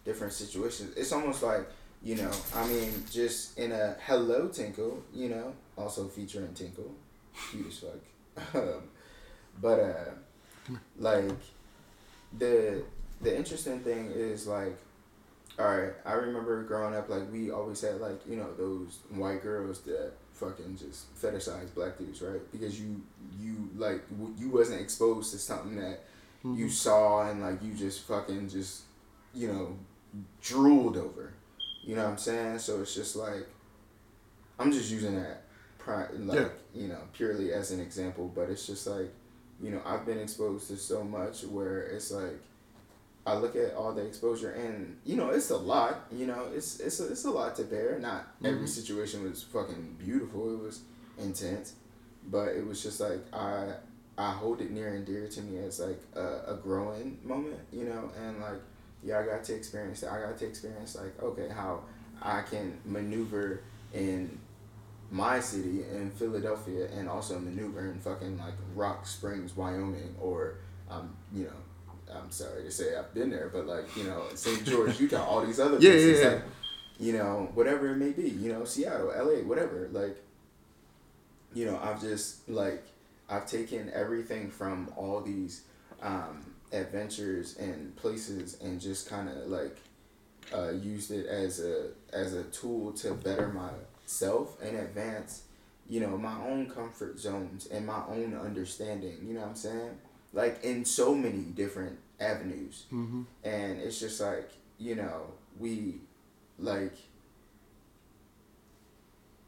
different 0.04 0.34
situations. 0.34 0.96
It's 0.98 1.14
almost 1.14 1.42
like, 1.42 1.66
you 2.04 2.16
know, 2.16 2.32
I 2.54 2.68
mean, 2.68 3.06
just 3.10 3.58
in 3.58 3.72
a 3.72 3.96
Hello 4.06 4.50
Tinkle, 4.50 5.02
you 5.14 5.30
know, 5.30 5.54
also 5.78 6.08
featuring 6.10 6.54
Tinkle, 6.54 6.92
cute 7.52 7.68
as 7.68 7.80
fuck. 7.80 8.56
um, 8.56 8.84
but 9.62 9.80
uh, 9.80 10.12
like 11.00 11.32
the 12.38 12.84
the 13.22 13.36
interesting 13.36 13.80
thing 13.80 14.12
is 14.14 14.48
like 14.48 14.76
all 15.60 15.78
right 15.78 15.94
i 16.06 16.14
remember 16.14 16.64
growing 16.64 16.96
up 16.96 17.10
like 17.10 17.32
we 17.32 17.52
always 17.52 17.82
had 17.82 18.02
like 18.02 18.20
you 18.28 18.36
know 18.36 18.54
those 18.58 19.00
white 19.12 19.42
girls 19.42 19.82
that 19.82 20.12
fucking 20.34 20.78
just 20.78 21.14
fetishize 21.22 21.74
black 21.74 21.98
dudes 21.98 22.22
right? 22.22 22.42
Because 22.52 22.80
you 22.80 23.02
you 23.40 23.70
like 23.78 24.08
w- 24.18 24.36
you 24.38 24.50
wasn't 24.50 24.82
exposed 24.82 25.32
to 25.32 25.38
something 25.40 25.78
that 25.78 26.02
you 26.44 26.70
saw 26.70 27.30
and 27.30 27.42
like 27.42 27.64
you 27.64 27.74
just 27.74 28.02
fucking 28.02 28.50
just 28.50 28.82
you 29.34 29.48
know 29.48 29.78
drooled 30.42 30.98
over. 30.98 31.34
You 31.84 31.96
know 31.96 32.04
what 32.04 32.12
i'm 32.12 32.18
saying? 32.18 32.60
So 32.60 32.82
it's 32.82 32.96
just 32.96 33.16
like 33.16 33.48
i'm 34.60 34.72
just 34.72 34.92
using 34.92 35.16
that 35.16 35.44
pri- 35.86 36.10
like 36.20 36.40
Yeah. 36.40 36.50
you 36.82 36.88
know 36.88 37.02
purely 37.14 37.54
as 37.54 37.72
an 37.72 37.80
example 37.80 38.26
but 38.36 38.50
it's 38.50 38.66
just 38.68 38.86
like 38.88 39.10
you 39.62 39.70
know 39.72 39.82
i've 39.86 40.06
been 40.06 40.20
exposed 40.20 40.68
to 40.70 40.78
so 40.78 41.04
much 41.04 41.44
where 41.44 41.80
it's 41.96 42.12
like 42.12 42.40
I 43.28 43.36
look 43.38 43.56
at 43.56 43.74
all 43.74 43.92
the 43.92 44.06
exposure 44.06 44.52
and 44.52 44.98
you 45.04 45.16
know 45.16 45.32
it's 45.32 45.50
a 45.50 45.58
lot. 45.58 45.94
You 46.12 46.28
know 46.28 46.42
it's 46.54 46.80
it's 46.80 47.00
a, 47.00 47.08
it's 47.12 47.26
a 47.26 47.32
lot 47.32 47.56
to 47.56 47.64
bear. 47.64 47.98
Not 47.98 48.22
every 48.44 48.68
Mhm. 48.68 48.78
situation 48.80 49.24
was 49.24 49.42
fucking 49.42 49.96
beautiful. 49.98 50.54
It 50.54 50.62
was 50.62 50.82
intense, 51.18 51.74
but 52.30 52.50
it 52.50 52.64
was 52.68 52.84
just 52.84 53.00
like 53.00 53.22
I 53.34 53.74
I 54.16 54.30
hold 54.32 54.62
it 54.62 54.70
near 54.70 54.90
and 54.94 55.04
dear 55.08 55.28
to 55.28 55.42
me 55.42 55.58
as 55.58 55.80
like 55.80 56.00
a, 56.16 56.54
a 56.54 56.60
growing 56.62 57.18
moment. 57.24 57.62
You 57.74 57.86
know, 57.86 58.12
and 58.24 58.40
like 58.42 58.62
yeah, 59.04 59.22
I 59.22 59.26
got 59.26 59.44
to 59.46 59.56
experience 59.56 60.02
that. 60.02 60.12
I 60.12 60.22
got 60.22 60.38
to 60.38 60.46
experience 60.46 60.96
like 60.96 61.20
okay 61.24 61.50
how 61.50 61.82
I 62.22 62.44
can 62.44 62.78
maneuver 62.86 63.62
in 63.92 64.38
my 65.12 65.40
city 65.40 65.84
in 65.94 66.10
Philadelphia 66.12 66.88
and 66.92 67.08
also 67.08 67.40
maneuver 67.40 67.90
in 67.92 68.00
fucking 68.00 68.38
like 68.38 68.54
Rock 68.76 69.06
Springs, 69.08 69.56
Wyoming, 69.56 70.16
or 70.20 70.58
um 70.90 71.16
you 71.34 71.46
know 71.46 71.52
I'm 72.14 72.30
sorry 72.32 72.64
to 72.64 72.72
say 72.72 72.96
I've 72.96 73.14
been 73.14 73.30
there, 73.30 73.50
but 73.52 73.66
like 73.68 73.96
you 73.98 74.04
know 74.06 74.24
St. 74.36 74.64
George, 74.66 75.00
Utah, 75.00 75.26
all 75.26 75.46
these 75.46 75.60
other 75.60 75.78
Yeah, 75.80 75.92
places, 75.92 76.20
yeah, 76.20 76.26
yeah. 76.28 76.34
like 76.34 76.44
you 77.00 77.14
know 77.14 77.50
whatever 77.54 77.92
it 77.92 77.98
may 77.98 78.12
be, 78.12 78.30
you 78.30 78.52
know 78.52 78.64
Seattle, 78.66 79.12
L.A., 79.16 79.44
whatever. 79.44 79.90
Like 79.92 80.18
you 81.54 81.66
know 81.66 81.80
I've 81.82 82.02
just 82.02 82.48
like 82.50 82.84
I've 83.30 83.46
taken 83.48 83.92
everything 83.94 84.50
from 84.52 84.92
all 84.96 85.22
these 85.22 85.64
um, 86.02 86.46
adventures 86.72 87.58
and 87.58 87.96
places 87.96 88.58
and 88.62 88.80
just 88.80 89.10
kind 89.10 89.30
of 89.30 89.48
like 89.48 89.78
uh, 90.54 90.72
used 90.72 91.12
it 91.12 91.26
as 91.26 91.60
a 91.60 91.90
as 92.14 92.34
a 92.34 92.44
tool 92.46 92.92
to 92.94 93.14
better 93.14 93.48
myself 94.06 94.62
and 94.62 94.78
advance 94.78 95.44
you 95.90 96.00
know 96.00 96.18
my 96.18 96.36
own 96.44 96.70
comfort 96.70 97.20
zones 97.20 97.68
and 97.68 97.86
my 97.86 98.02
own 98.08 98.36
understanding 98.36 99.18
you 99.26 99.34
know 99.34 99.42
what 99.42 99.50
i'm 99.50 99.56
saying? 99.56 99.98
Like 100.34 100.64
in 100.64 100.84
so 100.84 101.16
many 101.16 101.44
different 101.44 101.98
avenues. 102.20 102.86
Mm-hmm. 102.94 103.24
and 103.44 103.80
it's 103.80 104.00
just 104.00 104.20
like 104.22 104.52
you 104.78 104.96
know 104.96 105.28
we 105.60 106.02
like 106.60 106.94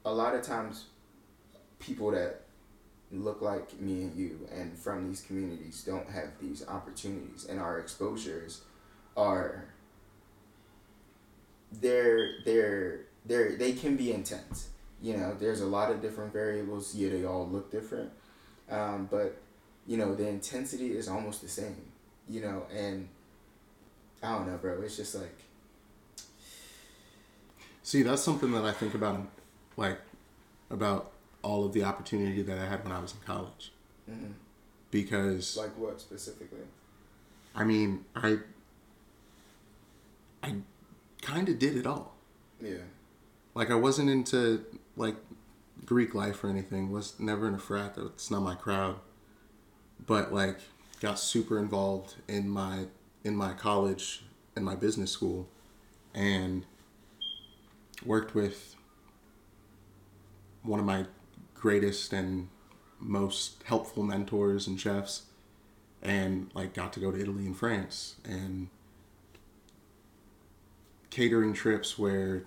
a 0.06 0.12
lot 0.12 0.34
of 0.36 0.42
times 0.42 0.86
people 1.80 2.12
that 2.12 2.42
look 3.12 3.42
like 3.42 3.80
me 3.80 4.04
and 4.04 4.16
you 4.16 4.48
and 4.54 4.78
from 4.78 5.08
these 5.08 5.22
communities 5.22 5.84
don't 5.86 6.10
have 6.10 6.30
these 6.42 6.66
opportunities. 6.68 7.46
And 7.50 7.60
our 7.60 7.80
exposures 7.80 8.62
are 9.16 9.66
they're 11.72 12.42
they're 12.46 13.07
they're 13.28 13.56
they 13.56 13.74
can 13.74 13.96
be 13.96 14.12
intense. 14.12 14.70
You 15.02 15.18
know 15.18 15.36
there's 15.40 15.62
a 15.62 15.68
lot 15.68 15.92
of 15.92 16.02
different 16.02 16.34
variables. 16.34 16.96
Yeah 16.96 17.10
they 17.10 17.26
all 17.26 17.48
look 17.48 17.72
different. 17.72 18.12
Um, 18.70 19.08
but 19.10 19.38
you 19.86 19.98
know 19.98 20.14
the 20.14 20.28
intensity 20.28 20.98
is 20.98 21.08
almost 21.08 21.42
the 21.42 21.48
same 21.48 21.78
you 22.30 22.42
know 22.42 22.64
and 22.76 23.08
i 24.22 24.34
don't 24.34 24.48
know 24.48 24.58
bro. 24.58 24.82
It's 24.82 24.98
just 24.98 25.16
like 25.16 25.36
see 27.84 28.04
that's 28.04 28.22
something 28.22 28.52
that 28.52 28.66
i 28.66 28.72
think 28.72 28.94
about 28.94 29.22
like 29.78 30.00
about 30.70 31.12
all 31.42 31.66
of 31.66 31.72
the 31.72 31.84
opportunity 31.84 32.42
that 32.42 32.58
i 32.58 32.66
had 32.66 32.84
when 32.84 32.92
i 32.92 33.00
was 33.00 33.14
in 33.14 33.20
college. 33.26 33.72
Mm, 34.10 34.34
because 34.92 35.56
like 35.58 35.78
what 35.78 36.02
specifically? 36.02 36.68
I 37.56 37.64
mean 37.64 38.06
i 38.16 38.38
i 40.44 40.56
kind 41.22 41.48
of 41.48 41.58
did 41.58 41.78
it 41.78 41.88
all. 41.88 42.14
Yeah 42.62 42.84
like 43.58 43.72
i 43.72 43.76
wasn't 43.76 44.10
into 44.10 44.64
like 44.96 45.16
greek 45.88 46.14
life 46.14 46.44
or 46.44 46.50
anything. 46.50 46.92
Was 46.92 47.20
never 47.20 47.48
in 47.48 47.56
a 47.56 47.60
frat. 47.60 47.96
That's 47.96 48.30
not 48.30 48.42
my 48.42 48.56
crowd. 48.56 48.98
But 50.06 50.32
like 50.32 50.60
got 51.00 51.18
super 51.20 51.58
involved 51.58 52.16
in 52.28 52.50
my 52.50 52.86
in 53.24 53.36
my 53.36 53.54
college 53.54 54.24
in 54.56 54.64
my 54.64 54.76
business 54.76 55.12
school 55.12 55.48
and 56.14 56.66
worked 58.06 58.36
with 58.36 58.76
one 60.64 60.80
of 60.80 60.86
my 60.86 61.06
greatest 61.54 62.14
and 62.14 62.50
most 63.00 63.64
helpful 63.66 64.04
mentors 64.04 64.68
and 64.68 64.80
chefs 64.80 65.24
and 66.02 66.50
like 66.54 66.74
got 66.74 66.94
to 66.94 67.00
go 67.00 67.12
to 67.12 67.20
Italy 67.20 67.46
and 67.46 67.56
France 67.56 68.16
and 68.26 68.70
catering 71.10 71.54
trips 71.54 71.98
where 71.98 72.46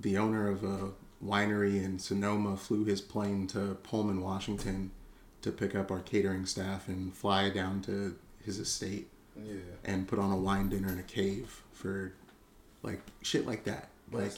the 0.00 0.16
owner 0.16 0.48
of 0.48 0.64
a 0.64 0.90
winery 1.24 1.82
in 1.82 1.98
Sonoma 1.98 2.56
flew 2.56 2.84
his 2.84 3.00
plane 3.00 3.46
to 3.48 3.76
Pullman, 3.82 4.22
Washington 4.22 4.90
to 5.42 5.50
pick 5.50 5.74
up 5.74 5.90
our 5.90 6.00
catering 6.00 6.46
staff 6.46 6.88
and 6.88 7.14
fly 7.14 7.50
down 7.50 7.80
to 7.82 8.16
his 8.44 8.58
estate 8.58 9.08
yeah 9.36 9.54
and 9.84 10.08
put 10.08 10.18
on 10.18 10.30
a 10.30 10.36
wine 10.36 10.68
dinner 10.68 10.88
in 10.88 10.98
a 10.98 11.02
cave 11.02 11.62
for 11.72 12.12
like 12.82 13.00
shit 13.22 13.46
like 13.46 13.64
that. 13.64 13.88
Like 14.12 14.32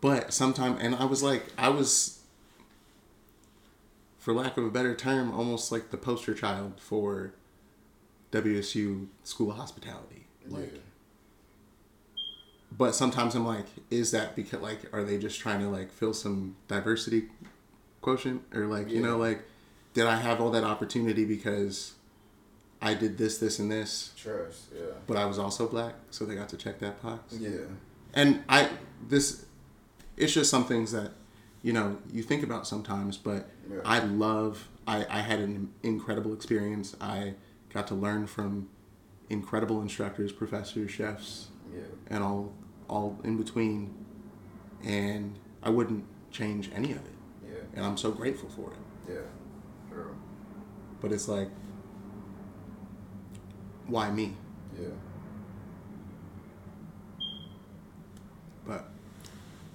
but 0.00 0.32
sometime 0.32 0.76
and 0.80 0.94
I 0.94 1.04
was 1.04 1.22
like 1.22 1.46
I 1.58 1.68
was 1.68 2.20
for 4.18 4.32
lack 4.32 4.56
of 4.56 4.64
a 4.64 4.70
better 4.70 4.94
term 4.94 5.32
almost 5.32 5.70
like 5.70 5.90
the 5.90 5.96
poster 5.96 6.34
child 6.34 6.74
for 6.80 7.34
WSU 8.32 9.08
school 9.24 9.50
of 9.50 9.56
hospitality. 9.56 10.26
Like 10.48 10.72
yeah 10.72 10.80
but 12.80 12.94
sometimes 12.94 13.34
I'm 13.34 13.44
like, 13.44 13.66
is 13.90 14.10
that 14.12 14.34
because 14.34 14.62
like 14.62 14.80
are 14.94 15.04
they 15.04 15.18
just 15.18 15.38
trying 15.38 15.60
to 15.60 15.68
like 15.68 15.92
fill 15.92 16.14
some 16.14 16.56
diversity 16.66 17.28
quotient? 18.00 18.40
Or 18.54 18.64
like 18.64 18.88
you 18.88 19.02
know 19.02 19.18
like 19.18 19.42
did 19.92 20.06
I 20.06 20.16
have 20.16 20.40
all 20.40 20.50
that 20.52 20.64
opportunity 20.64 21.26
because 21.26 21.92
I 22.80 22.94
did 22.94 23.18
this 23.18 23.36
this 23.36 23.58
and 23.58 23.70
this? 23.70 24.14
Trust 24.16 24.68
yeah. 24.74 24.94
But 25.06 25.18
I 25.18 25.26
was 25.26 25.38
also 25.38 25.68
black 25.68 25.92
so 26.10 26.24
they 26.24 26.34
got 26.34 26.48
to 26.48 26.56
check 26.56 26.78
that 26.78 27.02
box. 27.02 27.36
Yeah. 27.38 27.50
And 28.14 28.42
I 28.48 28.70
this 29.06 29.44
it's 30.16 30.32
just 30.32 30.48
some 30.50 30.64
things 30.64 30.90
that 30.92 31.10
you 31.62 31.74
know 31.74 31.98
you 32.10 32.22
think 32.22 32.42
about 32.42 32.66
sometimes 32.66 33.18
but 33.18 33.50
Yeah. 33.70 33.80
i 33.84 33.98
love 33.98 34.68
I, 34.88 35.04
I 35.10 35.20
had 35.20 35.38
an 35.40 35.70
incredible 35.82 36.32
experience. 36.32 36.96
I 36.98 37.34
got 37.74 37.86
to 37.88 37.94
learn 37.94 38.26
from 38.26 38.70
incredible 39.28 39.82
instructors 39.82 40.32
professors 40.32 40.90
chefs 40.90 41.48
Yeah. 41.70 41.82
and 42.08 42.24
all 42.24 42.54
all 42.90 43.16
in 43.24 43.36
between 43.38 43.94
and 44.84 45.34
i 45.62 45.70
wouldn't 45.70 46.04
change 46.32 46.70
any 46.74 46.90
of 46.92 46.98
it 46.98 47.16
Yeah. 47.46 47.58
and 47.74 47.84
i'm 47.86 47.96
so 47.96 48.10
grateful 48.10 48.48
for 48.50 48.72
it 48.72 49.12
Yeah. 49.14 49.20
True. 49.90 50.14
but 51.00 51.12
it's 51.12 51.28
like 51.28 51.48
why 53.86 54.10
me 54.10 54.34
Yeah. 54.80 54.88
but 58.66 58.88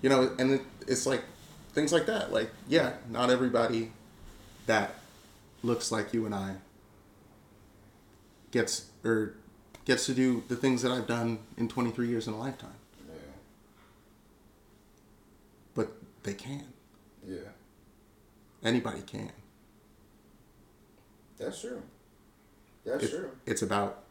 you 0.02 0.10
know 0.10 0.34
and 0.40 0.52
it, 0.52 0.62
it's 0.88 1.06
like 1.06 1.24
things 1.74 1.92
like 1.92 2.06
that 2.06 2.32
like 2.32 2.50
yeah 2.68 2.94
not 3.10 3.30
everybody 3.30 3.92
that 4.66 4.96
looks 5.64 5.92
like 5.92 6.14
you 6.14 6.26
and 6.26 6.34
i 6.36 6.56
gets 8.52 8.86
or 9.04 9.34
gets 9.86 10.06
to 10.06 10.14
do 10.14 10.44
the 10.48 10.56
things 10.56 10.82
that 10.82 10.92
i've 10.92 11.08
done 11.08 11.40
in 11.58 11.68
23 11.68 12.08
years 12.08 12.28
in 12.28 12.34
a 12.34 12.40
lifetime 12.40 12.70
Yeah. 13.08 13.16
but 15.74 15.92
they 16.26 16.34
can 16.34 16.74
Yeah. 17.26 17.52
anybody 18.64 19.02
can 19.02 19.32
That's 21.38 21.60
true. 21.62 21.82
That's 22.86 23.04
It- 23.04 23.10
true. 23.10 23.32
it's 23.46 23.62
about 23.62 24.06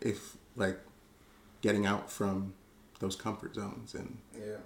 if 0.00 0.36
like 0.56 0.78
getting 1.62 1.86
out 1.86 2.10
from 2.10 2.52
those 3.00 3.16
comfort 3.16 3.54
zones 3.54 3.94
and 3.94 4.18
Yeah. 4.38 4.58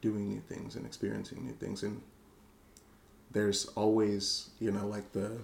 doing 0.00 0.28
new 0.28 0.40
things 0.40 0.76
and 0.76 0.86
experiencing 0.86 1.44
new 1.44 1.54
things 1.54 1.82
and 1.82 2.02
there's 3.32 3.66
always 3.68 4.50
you 4.60 4.70
know 4.70 4.86
like 4.86 5.10
the 5.12 5.42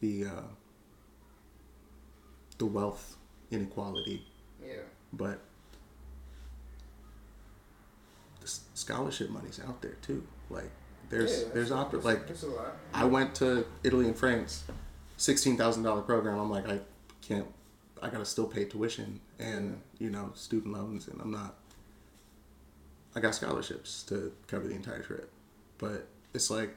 the 0.00 0.24
uh, 0.26 0.48
the 2.58 2.66
wealth 2.66 3.16
inequality 3.50 4.26
Yeah. 4.60 4.82
but 5.12 5.40
the 8.42 8.50
scholarship 8.74 9.30
money's 9.30 9.60
out 9.66 9.80
there 9.82 9.96
too 10.02 10.26
like 10.50 10.70
there's 11.08 11.42
yeah, 11.42 11.48
there's 11.54 11.70
opera 11.70 12.00
like 12.00 12.26
that's. 12.26 12.44
I 12.94 13.04
went 13.04 13.34
to 13.36 13.66
Italy 13.84 14.06
and 14.06 14.16
France, 14.16 14.64
sixteen 15.18 15.58
thousand 15.58 15.82
dollar 15.82 16.00
program. 16.00 16.38
I'm 16.38 16.48
like, 16.50 16.66
I 16.66 16.80
can't. 17.20 17.46
I 18.00 18.08
gotta 18.08 18.24
still 18.24 18.46
pay 18.46 18.64
tuition 18.64 19.20
and 19.38 19.78
you 19.98 20.08
know 20.08 20.30
student 20.34 20.72
loans, 20.72 21.08
and 21.08 21.20
I'm 21.20 21.30
not. 21.30 21.56
I 23.14 23.20
got 23.20 23.34
scholarships 23.34 24.02
to 24.04 24.32
cover 24.46 24.66
the 24.66 24.74
entire 24.74 25.02
trip, 25.02 25.30
but 25.76 26.08
it's 26.32 26.50
like 26.50 26.74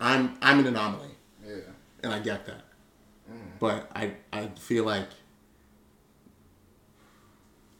I'm 0.00 0.38
I'm 0.40 0.60
an 0.60 0.66
anomaly, 0.68 1.10
Yeah. 1.46 1.56
and 2.02 2.12
I 2.12 2.20
get 2.20 2.46
that, 2.46 2.62
but 3.58 3.90
I 3.94 4.14
I 4.32 4.48
feel 4.58 4.84
like 4.84 5.08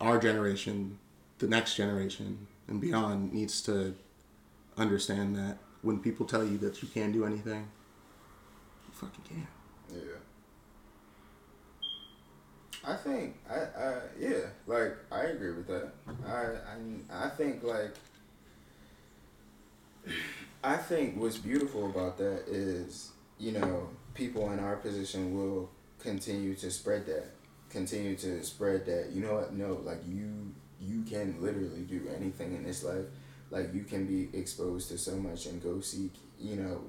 our 0.01 0.19
generation, 0.19 0.99
the 1.39 1.47
next 1.47 1.75
generation, 1.77 2.47
and 2.69 2.81
beyond 2.81 3.33
needs 3.33 3.61
to 3.63 3.95
understand 4.77 5.37
that 5.37 5.59
when 5.83 5.99
people 6.01 6.27
tell 6.27 6.45
you 6.45 6.59
that 6.59 6.83
you 6.83 6.89
can't 6.89 7.13
do 7.13 7.25
anything, 7.25 7.69
you 8.87 8.93
fucking 8.93 9.25
can. 9.29 9.47
Yeah. 9.95 10.03
I 12.85 12.95
think 12.95 13.35
I, 13.51 13.55
I 13.55 13.95
yeah 14.19 14.47
like 14.67 14.97
I 15.11 15.25
agree 15.25 15.53
with 15.53 15.67
that. 15.67 15.91
I 16.27 16.31
I 16.31 17.27
I 17.27 17.29
think 17.31 17.65
like 17.65 17.95
I 20.63 20.77
think 20.77 21.17
what's 21.17 21.37
beautiful 21.37 21.87
about 21.87 22.17
that 22.19 22.45
is 22.47 23.11
you 23.39 23.53
know 23.53 23.89
people 24.15 24.51
in 24.53 24.61
our 24.61 24.77
position 24.77 25.37
will 25.37 25.71
continue 25.99 26.55
to 26.55 26.71
spread 26.71 27.07
that, 27.07 27.31
continue 27.71 28.15
to 28.17 28.45
spread 28.45 28.87
that. 28.87 29.11
You 29.13 29.23
know 29.23 29.35
what? 29.35 29.53
No, 29.53 29.81
like 29.85 30.01
you 30.07 30.53
you 30.81 31.03
can 31.03 31.37
literally 31.41 31.83
do 31.83 32.09
anything 32.15 32.55
in 32.55 32.65
this 32.65 32.85
life. 32.85 33.07
Like 33.51 33.73
you 33.73 33.85
can 33.85 34.07
be 34.07 34.29
exposed 34.39 34.89
to 34.91 34.99
so 34.99 35.17
much 35.17 35.47
and 35.47 35.63
go 35.63 35.81
seek 35.81 36.13
you 36.39 36.57
know 36.57 36.81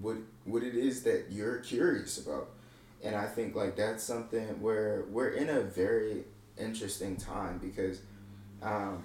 what 0.00 0.16
what 0.44 0.62
it 0.62 0.74
is 0.74 1.02
that 1.02 1.26
you're 1.30 1.58
curious 1.58 2.18
about 2.18 2.48
and 3.02 3.14
i 3.14 3.24
think 3.24 3.54
like 3.54 3.76
that's 3.76 4.02
something 4.02 4.60
where 4.60 5.04
we're 5.10 5.30
in 5.30 5.48
a 5.48 5.60
very 5.60 6.24
interesting 6.58 7.16
time 7.16 7.58
because 7.58 8.00
um 8.62 9.02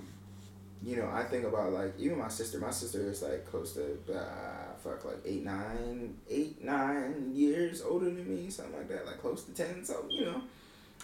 you 0.84 0.96
know 0.96 1.10
i 1.14 1.24
think 1.24 1.46
about 1.46 1.72
like 1.72 1.94
even 2.00 2.18
my 2.18 2.28
sister 2.28 2.58
my 2.58 2.72
sister 2.72 3.10
is 3.10 3.22
like 3.22 3.46
close 3.46 3.74
to 3.74 3.98
uh, 4.14 4.74
fuck 4.84 5.06
like 5.06 5.20
eight 5.26 5.44
nine 5.44 6.16
eight 6.30 6.64
nine 6.64 7.32
years 7.34 7.82
older 7.84 8.06
than 8.06 8.28
me 8.28 8.50
something 8.50 8.76
like 8.76 8.90
that 8.90 9.06
like 9.06 9.22
close 9.22 9.44
to 9.44 9.54
10 9.54 9.86
so 9.86 10.06
you 10.10 10.26
know 10.26 10.42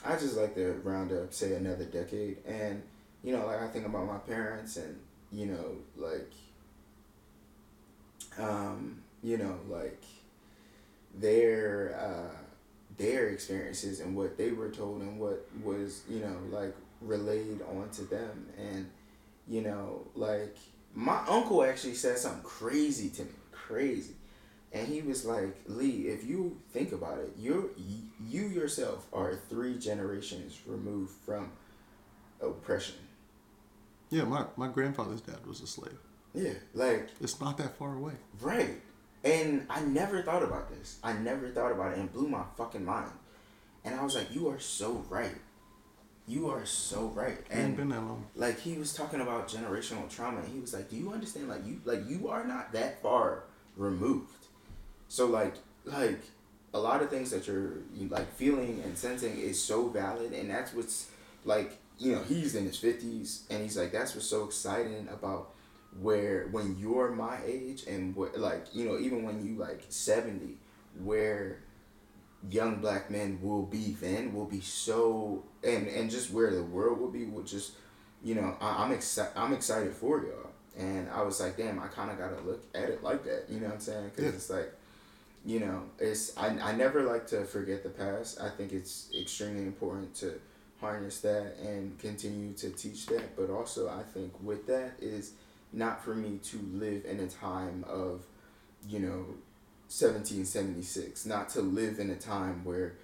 i 0.06 0.16
just 0.16 0.38
like 0.38 0.56
to 0.56 0.74
round 0.84 1.12
up 1.12 1.34
say 1.34 1.54
another 1.56 1.86
decade. 1.86 2.38
And 2.46 2.82
you 3.24 3.34
know 3.34 3.46
like 3.46 3.62
i 3.62 3.68
think 3.68 3.86
about 3.86 4.06
my 4.06 4.18
parents 4.20 4.78
and 4.78 4.98
you 5.32 5.48
know 5.48 5.76
like 5.98 6.32
um 8.40 9.02
you 9.24 9.38
know 9.38 9.58
like 9.68 10.02
their 11.16 11.98
uh 12.00 12.38
their 12.98 13.30
experiences 13.30 14.00
and 14.00 14.16
what 14.16 14.38
they 14.38 14.52
were 14.52 14.70
told 14.70 15.02
and 15.02 15.20
what 15.20 15.48
was 15.64 16.04
you 16.10 16.20
know 16.20 16.38
like 16.52 16.76
relayed 17.02 17.62
onto 17.76 18.08
them. 18.08 18.48
And 18.58 18.90
you 19.48 19.62
know 19.62 20.02
like 20.16 20.56
my 20.94 21.20
uncle 21.28 21.64
actually 21.64 21.94
said 21.94 22.18
something 22.18 22.44
crazy 22.44 23.10
to 23.10 23.24
me 23.24 23.30
crazy 23.52 24.14
and 24.74 24.88
he 24.88 25.02
was 25.02 25.26
like 25.26 25.56
lee 25.68 26.08
if 26.08 26.24
you 26.26 26.58
think 26.74 26.92
about 26.92 27.18
it 27.20 27.32
you 27.38 27.72
you 28.28 28.48
yourself 28.48 29.08
are 29.14 29.36
three 29.50 29.78
generations 29.78 30.60
removed 30.66 31.14
from 31.26 31.52
oppression 32.42 32.96
Yeah, 34.10 34.24
my, 34.24 34.46
my 34.56 34.68
grandfather's 34.68 35.22
dad 35.22 35.46
was 35.46 35.62
a 35.62 35.68
slave. 35.68 35.98
yeah 36.34 36.54
like 36.74 37.10
It's 37.22 37.40
not 37.40 37.58
that 37.58 37.78
far 37.78 37.96
away. 37.96 38.14
Right. 38.42 38.82
And 39.24 39.66
I 39.70 39.82
never 39.82 40.22
thought 40.22 40.44
about 40.44 40.70
this. 40.70 41.00
I 41.04 41.12
never 41.14 41.50
thought 41.50 41.72
about 41.72 41.92
it 41.94 41.98
and 41.98 42.08
it 42.10 42.14
blew 42.14 42.28
my 42.30 42.44
fucking 42.56 42.86
mind. 42.86 43.12
And 43.84 43.96
I 43.96 44.04
was 44.04 44.16
like, 44.16 44.34
you 44.34 44.48
are 44.50 44.60
so 44.60 45.04
right. 45.10 45.36
You 46.28 46.50
are 46.50 46.66
so 46.66 47.08
right. 47.08 47.40
Ain't 47.50 47.60
And 47.68 47.78
been 47.78 47.90
that 47.90 48.02
long. 48.02 48.26
like 48.36 48.60
he 48.60 48.78
was 48.78 48.94
talking 48.94 49.22
about 49.22 49.48
generational 49.50 50.10
trauma 50.10 50.40
and 50.40 50.48
he 50.54 50.60
was 50.60 50.74
like, 50.74 50.90
Do 50.90 50.96
you 50.98 51.12
understand 51.12 51.48
like 51.50 51.66
you 51.66 51.82
like 51.86 52.02
you 52.08 52.28
are 52.30 52.44
not 52.46 52.72
that 52.74 53.02
far 53.02 53.44
removed. 53.76 54.47
So 55.08 55.28
like 55.28 55.56
like 55.86 56.20
a 56.74 56.80
lot 56.80 57.02
of 57.02 57.10
things 57.10 57.32
that 57.32 57.48
you're 57.48 57.74
you, 57.96 58.08
like 58.10 58.32
feeling 58.34 58.82
and 58.84 58.98
sensing 58.98 59.38
is 59.40 59.62
so 59.62 59.88
valid 59.88 60.34
and 60.34 60.50
that's 60.50 60.74
what's 60.74 61.08
like 61.46 61.78
you 61.98 62.12
know 62.14 62.22
he's 62.24 62.56
in 62.56 62.66
his 62.66 62.78
50s 62.78 63.44
and 63.50 63.64
he's 63.64 63.78
like 63.78 63.92
that's 63.92 64.14
what's 64.14 64.28
so 64.28 64.44
exciting 64.44 65.08
about 65.12 65.52
where 66.02 66.48
when 66.52 66.78
you're 66.78 67.12
my 67.12 67.38
age 67.46 67.86
and 67.88 68.16
what 68.16 68.38
like 68.38 68.66
you 68.74 68.86
know 68.86 69.00
even 69.00 69.24
when 69.24 69.44
you 69.46 69.56
like 69.56 69.84
70 69.90 70.58
where 71.04 71.60
young 72.50 72.76
black 72.82 73.10
men 73.10 73.40
will 73.42 73.64
be 73.64 73.96
then 74.00 74.34
will 74.34 74.46
be 74.46 74.62
so 74.62 75.44
and 75.64 75.88
and 75.88 76.12
just 76.12 76.32
where 76.32 76.52
the 76.52 76.62
world 76.64 77.00
will 77.00 77.10
be 77.10 77.26
will 77.26 77.44
just 77.44 77.74
you 78.24 78.36
know 78.36 78.56
I, 78.62 78.84
i'm 78.84 78.92
excited 78.92 79.32
i'm 79.36 79.54
excited 79.54 79.94
for 79.94 80.20
y'all 80.24 80.52
and 80.78 81.10
i 81.10 81.22
was 81.24 81.40
like 81.40 81.58
damn 81.58 81.80
i 81.80 81.88
kind 81.88 82.12
of 82.12 82.18
gotta 82.18 82.40
look 82.42 82.64
at 82.76 82.90
it 82.90 83.04
like 83.04 83.24
that 83.26 83.46
you 83.50 83.60
know 83.60 83.66
what 83.68 83.76
i'm 83.76 83.80
saying 83.80 84.10
because 84.10 84.26
Yeah. 84.26 84.30
it's 84.32 84.50
like 84.50 84.72
you 85.48 85.62
know 85.62 85.82
it's 85.98 86.36
I, 86.38 86.48
I 86.48 86.74
never 86.74 87.04
like 87.04 87.26
to 87.28 87.46
forget 87.46 87.82
the 87.82 87.90
past. 87.90 88.40
I 88.42 88.50
think 88.50 88.74
it's 88.74 89.10
extremely 89.18 89.64
important 89.64 90.14
to 90.16 90.34
harness 90.82 91.22
that 91.22 91.56
and 91.64 91.98
continue 91.98 92.54
to 92.54 92.70
teach 92.72 93.06
that. 93.08 93.36
But 93.36 93.50
also 93.50 93.90
i 93.90 94.04
think 94.04 94.34
with 94.44 94.68
that 94.68 94.92
is 95.00 95.32
not 95.72 96.04
for 96.04 96.14
me 96.14 96.40
to 96.44 96.60
live 96.74 97.06
in 97.06 97.22
a 97.22 97.28
time 97.28 97.86
of 97.88 98.26
you 98.88 99.00
know 99.00 99.26
1776 99.90 101.26
not 101.26 101.48
to 101.50 101.62
live 101.62 102.00
in 102.00 102.10
a 102.10 102.16
time 102.16 102.64
where 102.66 102.96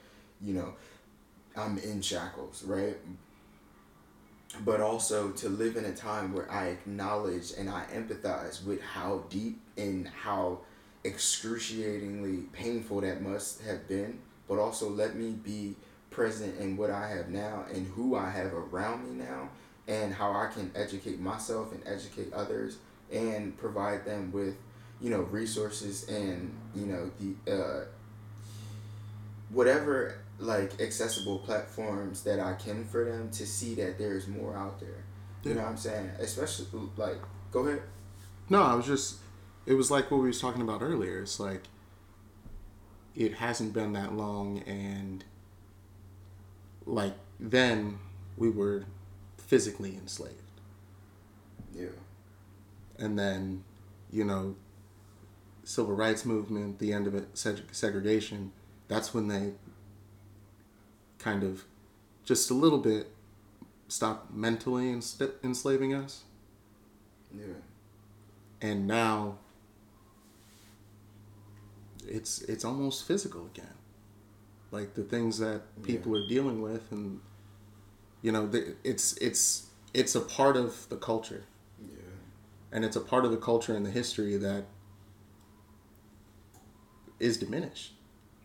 you 0.42 0.54
know 0.54 0.74
i'm 1.56 1.78
in 1.78 2.02
shackles 2.02 2.64
right? 2.64 2.98
But 4.64 4.82
also 4.82 5.32
to 5.32 5.50
live 5.50 5.78
in 5.78 5.86
a 5.86 5.96
time 5.96 6.34
where 6.34 6.52
i 6.52 6.68
acknowledge 6.68 7.54
and 7.58 7.70
i 7.70 7.86
empathize 7.94 8.64
with 8.66 8.82
how 8.82 9.24
deep 9.30 9.62
and 9.78 10.08
how 10.08 10.60
excruciatingly 11.06 12.44
painful 12.54 13.02
that 13.02 13.22
must 13.22 13.62
have 13.62 13.88
been 13.88 14.20
but 14.48 14.58
also 14.58 14.90
let 14.90 15.16
me 15.16 15.32
be 15.32 15.76
present 16.10 16.58
in 16.60 16.78
what 16.78 16.90
i 16.90 17.08
have 17.08 17.30
now 17.30 17.66
and 17.74 17.88
who 17.88 18.16
i 18.16 18.30
have 18.30 18.54
around 18.54 19.04
me 19.04 19.24
now 19.24 19.50
and 19.88 20.14
how 20.14 20.32
i 20.32 20.48
can 20.48 20.72
educate 20.76 21.20
myself 21.20 21.72
and 21.72 21.82
educate 21.86 22.32
others 22.34 22.78
and 23.12 23.58
provide 23.58 24.06
them 24.06 24.32
with 24.32 24.56
you 25.02 25.10
know 25.10 25.22
resources 25.22 26.08
and 26.08 26.54
you 26.76 26.86
know 26.86 27.12
the 27.20 27.52
uh 27.52 27.86
whatever 29.50 30.16
like 30.40 30.80
accessible 30.82 31.40
platforms 31.40 32.24
that 32.24 32.40
I 32.40 32.54
can 32.54 32.86
for 32.86 33.06
them 33.06 33.30
to 33.32 33.46
see 33.46 33.76
that 33.76 33.98
there's 33.98 34.28
more 34.28 34.56
out 34.56 34.80
there. 34.80 35.04
You 35.44 35.56
know 35.56 35.62
what 35.62 35.72
I'm 35.72 35.78
saying? 35.78 36.10
Especially 36.20 36.66
like, 36.98 37.18
go 37.52 37.62
ahead. 37.68 37.82
No, 38.50 38.64
I 38.64 38.76
was 38.76 38.86
just. 38.86 39.18
It 39.66 39.74
was 39.76 39.90
like 39.90 40.12
what 40.12 40.18
we 40.22 40.28
was 40.28 40.42
talking 40.42 40.62
about 40.62 40.82
earlier. 40.82 41.20
It's 41.22 41.40
like. 41.40 41.64
It 43.16 43.36
hasn't 43.36 43.74
been 43.74 43.94
that 43.94 44.14
long, 44.14 44.60
and. 44.60 45.24
Like 46.86 47.14
then, 47.40 48.00
we 48.38 48.50
were 48.50 48.86
physically 49.38 49.96
enslaved, 49.96 50.36
Yeah. 51.74 51.88
and 52.98 53.18
then, 53.18 53.64
you 54.12 54.24
know. 54.26 54.56
Civil 55.66 55.96
rights 55.96 56.26
movement, 56.26 56.80
the 56.80 56.92
end 56.92 57.08
of 57.08 57.16
it, 57.16 57.38
segregation. 57.72 58.52
That's 58.90 59.14
when 59.14 59.30
they. 59.30 59.54
Kind 61.20 61.44
of, 61.44 61.64
just 62.26 62.52
a 62.52 62.54
little 62.54 62.80
bit, 62.80 63.12
stopped 63.88 64.34
mentally 64.34 64.90
enslaving 64.92 65.94
us. 65.94 66.24
Yeah. 67.34 67.46
and 68.62 68.86
now 68.86 69.38
it's 72.08 72.42
it's 72.44 72.66
almost 72.66 73.06
physical 73.08 73.46
again 73.48 73.74
like 74.72 74.94
the 74.96 75.04
things 75.04 75.38
that 75.40 75.62
people 75.84 76.16
are 76.18 76.28
dealing 76.28 76.62
with 76.62 76.92
and 76.92 77.20
you 78.22 78.32
know 78.32 78.48
the, 78.48 78.76
it's 78.84 79.16
it's 79.18 79.68
it's 79.94 80.16
a 80.16 80.22
part 80.22 80.58
of 80.58 80.88
the 80.90 80.96
culture 80.98 81.44
Yeah. 81.80 81.98
and 82.72 82.84
it's 82.86 82.96
a 82.96 83.02
part 83.02 83.26
of 83.26 83.32
the 83.32 83.38
culture 83.38 83.76
and 83.76 83.86
the 83.86 83.92
history 83.92 84.38
that 84.38 84.66
is 87.20 87.38
diminished 87.38 87.94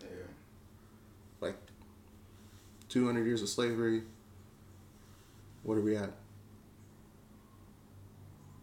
Yeah. 0.02 0.08
like 1.40 1.56
200 2.88 3.26
years 3.26 3.42
of 3.42 3.48
slavery 3.48 4.02
what 5.62 5.76
are 5.76 5.80
we 5.82 5.96
at 5.96 6.10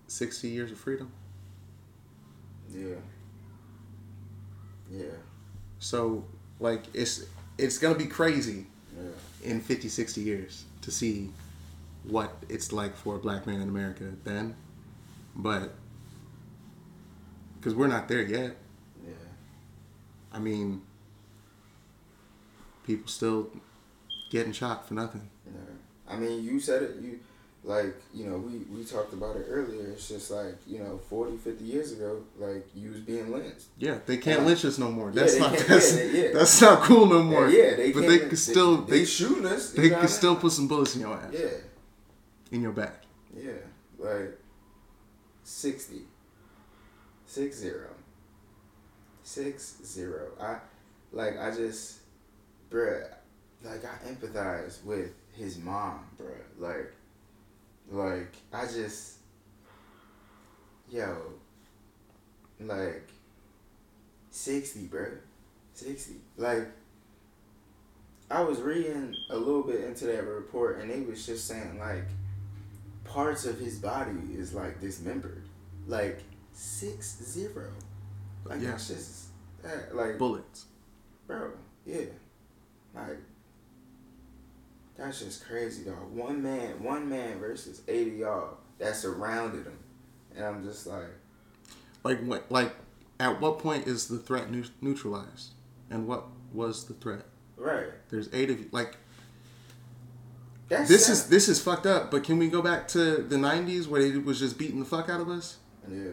60 0.08 0.47
years 0.47 0.71
of 0.71 0.77
freedom 0.77 1.12
Yeah. 2.73 2.95
Yeah. 4.91 5.05
So 5.79 6.25
like 6.59 6.83
it's 6.93 7.25
it's 7.57 7.77
gonna 7.77 7.95
be 7.97 8.05
crazy 8.07 8.67
Yeah. 8.95 9.51
in 9.51 9.61
50, 9.61 9.89
60 9.89 10.21
years 10.21 10.63
to 10.81 10.91
see 10.91 11.31
what 12.03 12.35
it's 12.49 12.71
like 12.71 12.95
for 12.95 13.15
a 13.15 13.19
black 13.19 13.45
man 13.47 13.61
in 13.61 13.69
America 13.69 14.11
then. 14.23 14.55
But 15.35 15.73
because 17.59 17.75
we're 17.75 17.87
not 17.87 18.07
there 18.07 18.21
yet. 18.21 18.55
Yeah. 19.05 19.13
I 20.31 20.39
mean, 20.39 20.81
people 22.85 23.07
still 23.07 23.49
getting 24.29 24.51
shot 24.53 24.87
for 24.87 24.93
nothing. 24.93 25.29
Yeah. 25.45 26.13
I 26.13 26.17
mean, 26.17 26.43
you 26.43 26.59
said 26.59 26.83
it. 26.83 26.95
You 27.01 27.19
like, 27.65 27.95
you 28.13 28.25
know, 28.28 28.38
we 28.38 28.60
we 28.75 28.86
talked 28.86 29.13
about 29.13 29.36
it 29.36 29.47
earlier. 29.49 29.88
It's 29.89 30.08
just 30.08 30.30
like, 30.30 30.56
you 30.67 30.80
know, 30.80 30.99
40, 31.10 31.38
50 31.38 31.63
years 31.63 31.91
ago, 31.93 32.21
like 32.38 32.65
you 32.75 32.91
was 32.91 32.99
being 33.01 33.32
lynched. 33.32 33.65
Yeah, 33.80 33.97
they 34.06 34.17
can't 34.17 34.41
Yeah. 34.41 34.45
lynch 34.47 34.63
us 34.65 34.78
no 34.78 34.91
more. 34.91 35.12
That's 35.12 35.34
they 35.34 35.39
not 35.39 35.58
that's, 35.67 35.97
yeah, 35.97 36.04
yeah. 36.04 36.28
that's 36.34 36.62
not 36.62 36.84
cool 36.84 37.08
no 37.08 37.23
more. 37.23 37.49
Yeah, 37.49 37.75
they 37.75 37.91
but 37.91 38.01
they 38.08 38.19
can 38.19 38.36
still 38.38 38.78
they, 38.84 38.99
they 38.99 39.06
shooting 39.06 39.47
us. 39.47 39.71
they 39.71 39.89
can 39.89 40.08
still 40.08 40.36
put 40.36 40.51
some 40.51 40.67
bullets 40.67 40.95
in 40.95 41.01
your 41.01 41.15
ass, 41.15 41.34
Yeah. 41.34 41.58
in 42.51 42.62
your 42.62 42.71
back. 42.71 43.04
Yeah, 43.36 43.51
like 43.97 44.38
60. 45.43 46.01
Six 47.25 47.58
zero. 47.58 47.89
Six 49.23 49.78
zero. 49.84 50.28
I 50.39 50.58
like 51.12 51.38
I 51.39 51.49
just 51.49 51.99
bruh 52.69 53.08
like 53.63 53.84
I 53.84 53.95
empathize 54.08 54.84
with 54.84 55.12
his 55.34 55.58
mom, 55.58 56.01
bruh. 56.21 56.45
Like 56.60 56.93
like 57.91 58.33
I 58.53 58.65
just 58.65 59.17
yo 60.89 61.17
like 62.59 63.09
sixty, 64.29 64.85
bro, 64.85 65.07
Sixty. 65.73 66.15
Like 66.37 66.67
I 68.31 68.41
was 68.41 68.59
reading 68.61 69.15
a 69.29 69.37
little 69.37 69.63
bit 69.63 69.81
into 69.83 70.05
that 70.07 70.23
report 70.25 70.79
and 70.79 70.89
they 70.89 71.01
was 71.01 71.25
just 71.25 71.47
saying 71.47 71.77
like 71.79 72.05
parts 73.03 73.45
of 73.45 73.59
his 73.59 73.77
body 73.79 74.17
is 74.35 74.53
like 74.53 74.79
dismembered. 74.81 75.43
Like 75.87 76.23
six 76.53 77.17
zero. 77.21 77.69
Like 78.45 78.61
Yeah. 78.61 78.71
that's 78.71 78.87
just 78.87 79.25
that 79.63 79.95
like 79.95 80.17
Bullets. 80.17 80.65
bro, 81.27 81.51
yeah. 81.85 82.05
Like 82.95 83.17
that's 84.97 85.19
just 85.19 85.45
crazy 85.47 85.84
dog. 85.84 86.12
One 86.13 86.41
man 86.41 86.81
one 86.84 87.10
man 87.10 87.39
versus 87.39 87.81
eighty 87.88 88.17
y'all 88.17 88.58
that 88.79 88.95
surrounded 88.95 89.65
him. 89.65 89.77
And 90.36 90.45
I'm 90.45 90.63
just 90.63 90.86
like 90.88 91.08
Like 92.03 92.19
what? 92.21 92.51
Like 92.51 92.73
at 93.19 93.39
what 93.41 93.60
point 93.60 93.88
is 93.88 94.08
the 94.08 94.17
threat 94.17 94.47
neutralized? 94.81 95.51
And 95.89 96.08
what 96.08 96.25
was 96.53 96.86
the 96.86 96.93
threat? 96.93 97.25
Right. 97.58 97.88
There's 98.10 98.29
eight 98.34 98.49
of 98.49 98.60
you. 98.60 98.67
Like 98.71 98.97
That's 100.69 100.89
this 100.89 101.05
sad. 101.05 101.12
is 101.13 101.27
this 101.29 101.49
is 101.49 101.62
fucked 101.62 101.86
up. 101.86 102.12
But 102.12 102.23
can 102.23 102.38
we 102.38 102.49
go 102.49 102.62
back 102.62 102.88
to 102.89 103.17
the 103.17 103.36
'90s 103.38 103.88
where 103.88 104.01
they 104.01 104.17
was 104.17 104.39
just 104.39 104.58
beating 104.58 104.79
the 104.79 104.86
fuck 104.86 105.10
out 105.10 105.21
of 105.21 105.29
us? 105.29 105.58
Yeah. 105.89 106.12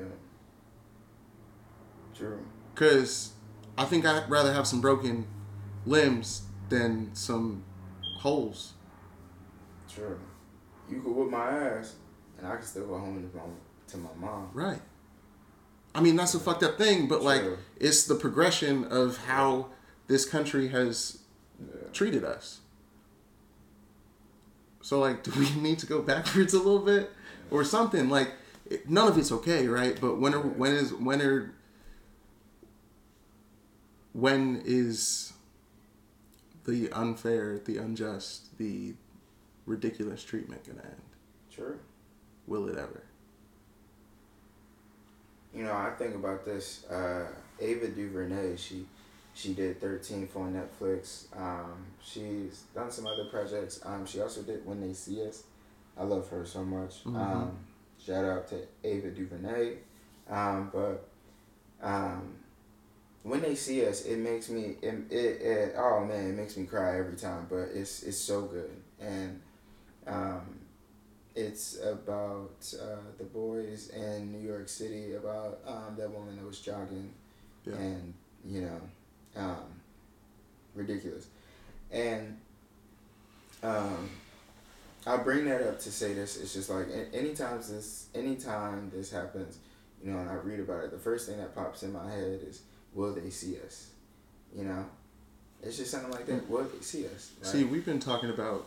True. 2.16 2.44
Cause 2.74 3.32
I 3.76 3.84
think 3.84 4.04
I'd 4.06 4.28
rather 4.30 4.52
have 4.52 4.66
some 4.66 4.80
broken 4.80 5.26
limbs 5.86 6.42
than 6.68 7.14
some 7.14 7.64
holes. 8.22 8.72
True. 9.92 10.18
You 10.88 11.00
could 11.02 11.12
whip 11.14 11.30
my 11.30 11.48
ass 11.50 11.94
and 12.38 12.46
I 12.46 12.56
could 12.56 12.64
still 12.66 12.86
go 12.86 12.98
home 12.98 13.16
to 13.30 13.36
my 13.36 13.42
to 13.88 13.96
my 13.98 14.08
mom. 14.16 14.48
Right. 14.54 14.80
I 15.94 16.00
mean 16.00 16.16
that's 16.16 16.34
a 16.34 16.40
fucked 16.40 16.62
up 16.62 16.78
thing, 16.78 17.08
but 17.08 17.22
like 17.22 17.42
it's 17.78 18.04
the 18.06 18.14
progression 18.14 18.84
of 18.84 19.18
how 19.26 19.68
this 20.06 20.24
country 20.24 20.68
has 20.68 21.18
Yeah. 21.60 21.88
treated 21.92 22.24
us. 22.24 22.60
So 24.82 24.98
like, 24.98 25.22
do 25.22 25.30
we 25.38 25.50
need 25.60 25.78
to 25.80 25.86
go 25.86 26.00
backwards 26.02 26.54
a 26.54 26.58
little 26.58 26.80
bit 26.80 27.10
or 27.50 27.64
something? 27.64 28.08
Like, 28.08 28.30
none 28.88 29.08
of 29.08 29.18
it's 29.18 29.30
okay, 29.32 29.68
right? 29.68 29.96
But 30.00 30.18
when 30.20 30.34
are, 30.34 30.40
when 30.40 30.72
is 30.72 30.92
when 30.94 31.20
are 31.22 31.52
when 34.12 34.62
is 34.64 35.31
the 36.64 36.90
unfair, 36.92 37.58
the 37.64 37.78
unjust, 37.78 38.56
the 38.58 38.94
ridiculous 39.66 40.22
treatment 40.22 40.64
gonna 40.66 40.82
end? 40.82 41.02
True. 41.50 41.78
Will 42.46 42.68
it 42.68 42.76
ever? 42.76 43.02
You 45.54 45.64
know, 45.64 45.72
I 45.74 45.90
think 45.98 46.14
about 46.14 46.44
this. 46.44 46.84
Uh, 46.86 47.26
Ava 47.60 47.88
DuVernay, 47.88 48.56
she 48.56 48.86
she 49.34 49.54
did 49.54 49.80
Thirteen 49.80 50.26
for 50.26 50.46
Netflix. 50.46 51.24
Um, 51.36 51.86
she's 52.02 52.64
done 52.74 52.90
some 52.90 53.06
other 53.06 53.26
projects. 53.26 53.80
Um, 53.84 54.06
she 54.06 54.20
also 54.20 54.42
did 54.42 54.64
When 54.66 54.80
They 54.80 54.92
See 54.92 55.26
Us. 55.26 55.44
I 55.96 56.04
love 56.04 56.28
her 56.30 56.44
so 56.44 56.64
much. 56.64 57.04
Mhm. 57.04 57.16
Um, 57.16 57.58
shout 58.04 58.24
out 58.24 58.48
to 58.48 58.60
Ava 58.84 59.10
DuVernay. 59.10 59.76
Um, 60.28 60.70
but 60.72 61.06
um, 61.82 62.34
when 63.22 63.40
they 63.40 63.54
see 63.54 63.86
us, 63.86 64.04
it 64.04 64.18
makes 64.18 64.48
me 64.50 64.76
it, 64.82 64.94
it, 65.10 65.42
it 65.42 65.74
oh 65.76 66.04
man, 66.04 66.30
it 66.30 66.34
makes 66.34 66.56
me 66.56 66.64
cry 66.66 66.98
every 66.98 67.16
time. 67.16 67.46
But 67.48 67.70
it's 67.74 68.02
it's 68.02 68.18
so 68.18 68.42
good 68.42 68.70
and 69.00 69.40
um, 70.06 70.58
it's 71.34 71.78
about 71.82 72.52
uh, 72.80 72.96
the 73.18 73.24
boys 73.24 73.90
in 73.90 74.32
New 74.32 74.46
York 74.46 74.68
City 74.68 75.14
about 75.14 75.60
um, 75.66 75.96
that 75.98 76.10
woman 76.10 76.36
that 76.36 76.46
was 76.46 76.60
jogging 76.60 77.10
Yeah. 77.66 77.74
and 77.76 78.14
you 78.44 78.62
know 78.62 78.80
um, 79.36 79.64
ridiculous 80.74 81.26
and 81.90 82.36
um, 83.62 84.10
I 85.06 85.16
bring 85.18 85.44
that 85.46 85.62
up 85.62 85.78
to 85.80 85.90
say 85.92 86.12
this 86.14 86.36
it's 86.40 86.52
just 86.54 86.70
like 86.70 86.86
anytime 87.12 87.58
this 87.58 88.06
anytime 88.14 88.90
this 88.94 89.10
happens 89.10 89.58
you 90.04 90.10
know 90.12 90.18
and 90.18 90.28
I 90.30 90.34
read 90.34 90.60
about 90.60 90.84
it 90.84 90.90
the 90.90 90.98
first 90.98 91.28
thing 91.28 91.38
that 91.38 91.54
pops 91.54 91.82
in 91.82 91.92
my 91.92 92.08
head 92.10 92.40
is 92.46 92.62
will 92.94 93.12
they 93.14 93.30
see 93.30 93.56
us 93.64 93.90
you 94.56 94.64
know 94.64 94.84
it's 95.62 95.76
just 95.76 95.90
something 95.90 96.10
like 96.10 96.26
that 96.26 96.48
will 96.48 96.64
they 96.64 96.80
see 96.80 97.06
us 97.06 97.32
right? 97.40 97.46
See, 97.52 97.64
we've 97.64 97.84
been 97.86 98.00
talking 98.00 98.30
about 98.30 98.66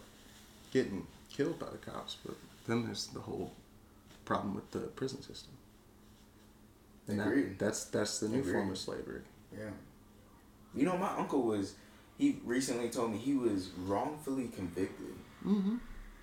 getting 0.71 1.05
killed 1.35 1.59
by 1.59 1.67
the 1.69 1.77
cops, 1.77 2.17
but 2.25 2.35
then 2.67 2.85
there's 2.85 3.07
the 3.07 3.19
whole 3.19 3.51
problem 4.23 4.55
with 4.55 4.71
the 4.71 4.79
prison 4.79 5.21
system. 5.21 5.53
And 7.07 7.19
that, 7.19 7.59
that's 7.59 7.85
that's 7.85 8.19
the 8.19 8.29
new 8.29 8.39
Agreed. 8.39 8.53
form 8.53 8.71
of 8.71 8.77
slavery. 8.77 9.21
Yeah. 9.55 9.69
You 10.73 10.85
know, 10.85 10.97
my 10.97 11.15
uncle 11.17 11.43
was, 11.43 11.75
he 12.17 12.39
recently 12.43 12.89
told 12.89 13.11
me 13.11 13.17
he 13.17 13.35
was 13.35 13.69
wrongfully 13.85 14.47
convicted. 14.47 15.15
Mm-hmm. 15.45 15.75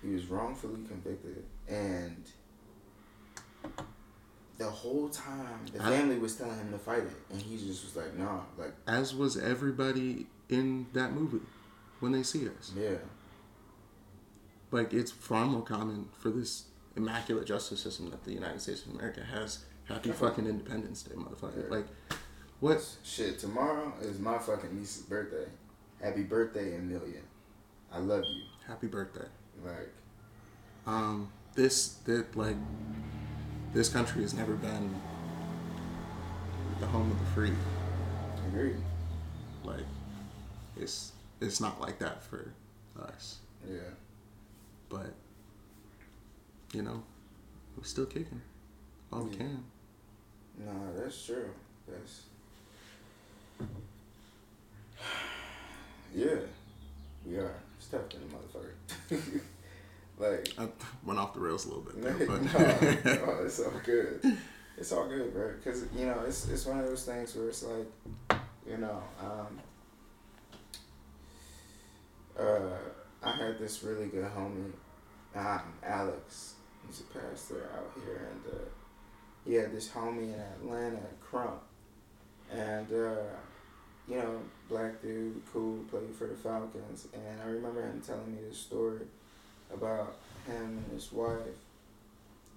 He 0.03 0.13
was 0.13 0.25
wrongfully 0.25 0.81
convicted. 0.87 1.43
And 1.67 2.23
the 4.57 4.69
whole 4.69 5.09
time, 5.09 5.65
the 5.73 5.81
I- 5.83 5.89
family 5.89 6.17
was 6.19 6.35
telling 6.35 6.57
him 6.57 6.71
to 6.71 6.77
fight 6.77 7.03
it. 7.03 7.11
And 7.31 7.41
he 7.41 7.57
just 7.57 7.83
was 7.85 7.95
like, 7.95 8.17
nah, 8.17 8.41
like, 8.57 8.73
As 8.87 9.13
was 9.15 9.37
everybody 9.37 10.27
in 10.49 10.87
that 10.93 11.11
movie. 11.13 11.41
when 11.99 12.11
they 12.11 12.23
see 12.23 12.47
us. 12.49 12.71
Yeah. 12.77 12.97
Like 14.71 14.93
it's 14.93 15.11
far 15.11 15.45
more 15.45 15.61
common 15.61 16.09
for 16.19 16.29
this 16.29 16.65
immaculate 16.95 17.45
justice 17.45 17.79
system 17.81 18.09
that 18.09 18.23
the 18.23 18.33
United 18.33 18.59
States 18.61 18.85
of 18.85 18.93
America 18.93 19.23
has. 19.23 19.63
Happy 19.85 20.11
fucking 20.11 20.45
Independence 20.47 21.03
Day, 21.03 21.15
motherfucker. 21.15 21.63
Yeah. 21.65 21.75
Like, 21.77 21.87
what? 22.59 22.85
Shit, 23.03 23.39
tomorrow 23.39 23.93
is 24.01 24.19
my 24.19 24.37
fucking 24.37 24.77
niece's 24.77 25.03
birthday. 25.03 25.45
Happy 26.01 26.23
birthday, 26.23 26.75
Amelia. 26.75 27.19
I 27.91 27.99
love 27.99 28.23
you. 28.25 28.43
Happy 28.67 28.87
birthday. 28.87 29.27
Like, 29.63 29.93
Um, 30.87 31.29
this 31.55 31.93
that 32.05 32.35
like 32.35 32.57
this 33.73 33.89
country 33.89 34.21
has 34.21 34.33
never 34.33 34.53
been 34.53 34.93
the 36.79 36.85
home 36.87 37.11
of 37.11 37.19
the 37.19 37.25
free. 37.27 37.51
agreed. 38.47 38.77
Like, 39.63 39.85
it's 40.77 41.11
it's 41.41 41.59
not 41.59 41.81
like 41.81 41.99
that 41.99 42.23
for 42.23 42.53
us. 43.01 43.39
Yeah. 43.67 43.79
But 44.89 45.13
you 46.73 46.81
know, 46.81 47.03
we're 47.77 47.83
still 47.83 48.05
kicking 48.05 48.41
all 49.11 49.23
we 49.23 49.35
can. 49.35 49.63
No, 50.59 50.71
that's 50.95 51.25
true. 51.25 51.49
That's. 51.87 52.21
Yeah, 56.15 56.35
we 57.25 57.37
are. 57.37 57.55
Tough 57.89 58.07
being 58.09 58.21
a 58.23 59.17
motherfucker. 59.17 59.41
like, 60.23 60.47
I 60.57 60.67
went 61.05 61.19
off 61.19 61.33
the 61.33 61.39
rails 61.39 61.65
a 61.65 61.69
little 61.69 61.83
bit 61.83 61.97
no, 61.97 62.13
there, 62.13 62.27
but 62.27 62.43
no, 63.05 63.45
it's 63.45 63.59
all 63.59 63.71
good. 63.83 64.37
It's 64.77 64.91
all 64.91 65.07
good, 65.07 65.33
bro. 65.33 65.53
Because 65.55 65.85
you 65.95 66.05
know, 66.05 66.23
it's 66.25 66.47
it's 66.49 66.65
one 66.65 66.79
of 66.79 66.85
those 66.85 67.05
things 67.05 67.35
where 67.35 67.49
it's 67.49 67.63
like, 67.63 68.39
you 68.67 68.77
know, 68.77 69.03
um, 69.21 69.59
uh, 72.39 72.77
I 73.23 73.31
had 73.31 73.59
this 73.59 73.83
really 73.83 74.07
good 74.07 74.25
homie, 74.25 74.71
um, 75.35 75.73
Alex. 75.83 76.55
He's 76.87 77.01
a 77.01 77.03
pastor 77.03 77.69
out 77.75 77.91
here, 78.03 78.29
and 78.31 78.53
uh, 78.53 78.65
he 79.45 79.53
had 79.53 79.73
this 79.73 79.89
homie 79.89 80.33
in 80.33 80.39
Atlanta, 80.39 80.99
Crump, 81.21 81.61
and 82.51 82.91
uh, 82.91 83.15
you 84.07 84.17
know, 84.17 84.39
black 84.67 85.01
dude, 85.01 85.41
cool, 85.51 85.83
played 85.89 86.13
for 86.17 86.27
the 86.27 86.35
Falcons, 86.35 87.07
and 87.13 87.41
I 87.41 87.45
remember 87.45 87.81
him 87.81 88.01
telling 88.05 88.35
me 88.35 88.41
this 88.47 88.57
story 88.57 89.01
about 89.75 90.15
him 90.45 90.77
and 90.83 90.91
his 90.93 91.11
wife, 91.11 91.39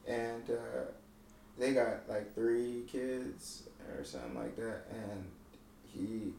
and 0.07 0.48
uh, 0.50 0.85
they 1.59 1.72
got 1.72 2.09
like 2.09 2.35
three 2.35 2.85
kids 2.90 3.64
or 3.96 4.05
something 4.05 4.35
like 4.35 4.57
that, 4.57 4.83
and 4.90 5.24
he 5.83 6.33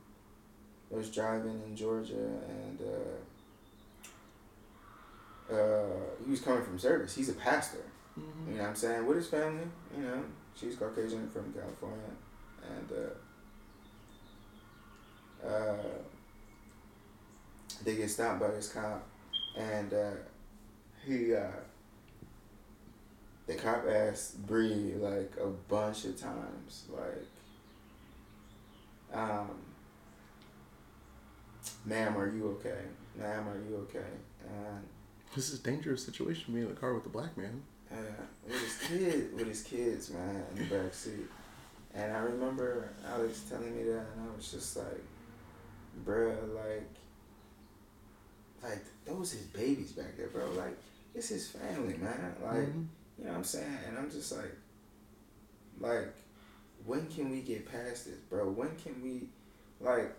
was 0.89 1.09
driving 1.09 1.61
in 1.65 1.75
Georgia, 1.75 2.13
and 2.13 2.79
uh, 5.49 5.53
uh, 5.53 5.85
he 6.23 6.31
was 6.31 6.41
coming 6.41 6.63
from 6.63 6.79
service. 6.79 7.15
He's 7.15 7.29
a 7.29 7.33
pastor. 7.33 7.83
You 8.17 8.55
know 8.55 8.61
what 8.61 8.69
I'm 8.69 8.75
saying? 8.75 9.05
With 9.05 9.17
his 9.17 9.27
family, 9.27 9.67
you 9.95 10.03
know, 10.03 10.23
she's 10.59 10.75
Caucasian 10.75 11.29
from 11.29 11.53
California, 11.53 12.15
and 12.63 12.91
uh, 15.43 15.47
uh, 15.47 15.75
they 17.83 17.95
get 17.95 18.09
stopped 18.09 18.39
by 18.39 18.47
this 18.47 18.69
cop, 18.69 19.05
and 19.55 19.93
uh, 19.93 20.11
he, 21.07 21.33
uh, 21.35 21.47
the 23.47 23.55
cop 23.55 23.85
asked 23.89 24.45
Bree 24.45 24.93
like 24.97 25.33
a 25.41 25.47
bunch 25.47 26.05
of 26.05 26.19
times, 26.19 26.85
like, 26.89 27.25
um, 29.13 29.49
"Ma'am, 31.85 32.17
are 32.17 32.27
you 32.29 32.47
okay? 32.59 32.81
Ma'am, 33.15 33.47
are 33.47 33.57
you 33.69 33.77
okay?" 33.77 34.11
And 34.47 34.83
this 35.35 35.49
is 35.51 35.59
a 35.59 35.63
dangerous 35.63 36.03
situation. 36.05 36.53
Me 36.53 36.61
in 36.61 36.69
the 36.69 36.73
car 36.75 36.93
with 36.93 37.05
a 37.05 37.09
black 37.09 37.37
man. 37.37 37.63
uh, 37.91 37.95
with 38.45 38.59
his 38.61 38.77
kid, 38.89 39.33
with 39.33 39.47
his 39.47 39.63
kids, 39.63 40.09
man, 40.11 40.43
in 40.51 40.57
the 40.67 40.75
back 40.75 40.93
seat. 40.93 41.27
And 41.93 42.11
I 42.13 42.19
remember 42.19 42.89
Alex 43.07 43.41
telling 43.49 43.75
me 43.75 43.83
that, 43.83 44.05
and 44.15 44.29
I 44.31 44.35
was 44.35 44.51
just 44.51 44.75
like, 44.77 45.03
bruh, 46.05 46.35
like, 46.55 46.89
like 48.63 48.83
those 49.05 49.31
his 49.31 49.43
babies 49.47 49.91
back 49.93 50.17
there, 50.17 50.27
bro. 50.27 50.49
Like, 50.51 50.77
it's 51.15 51.29
his 51.29 51.49
family, 51.49 51.95
man. 51.97 52.35
Like, 52.43 52.57
Mhm. 52.67 52.87
you 53.17 53.23
know 53.25 53.31
what 53.31 53.37
I'm 53.37 53.43
saying? 53.43 53.77
And 53.87 53.97
I'm 53.97 54.09
just 54.11 54.31
like, 54.31 54.55
like, 55.79 56.13
when 56.85 57.07
can 57.07 57.29
we 57.29 57.41
get 57.41 57.69
past 57.69 58.05
this, 58.05 58.17
bro? 58.29 58.49
When 58.49 58.75
can 58.77 59.01
we, 59.03 59.29
like, 59.81 60.13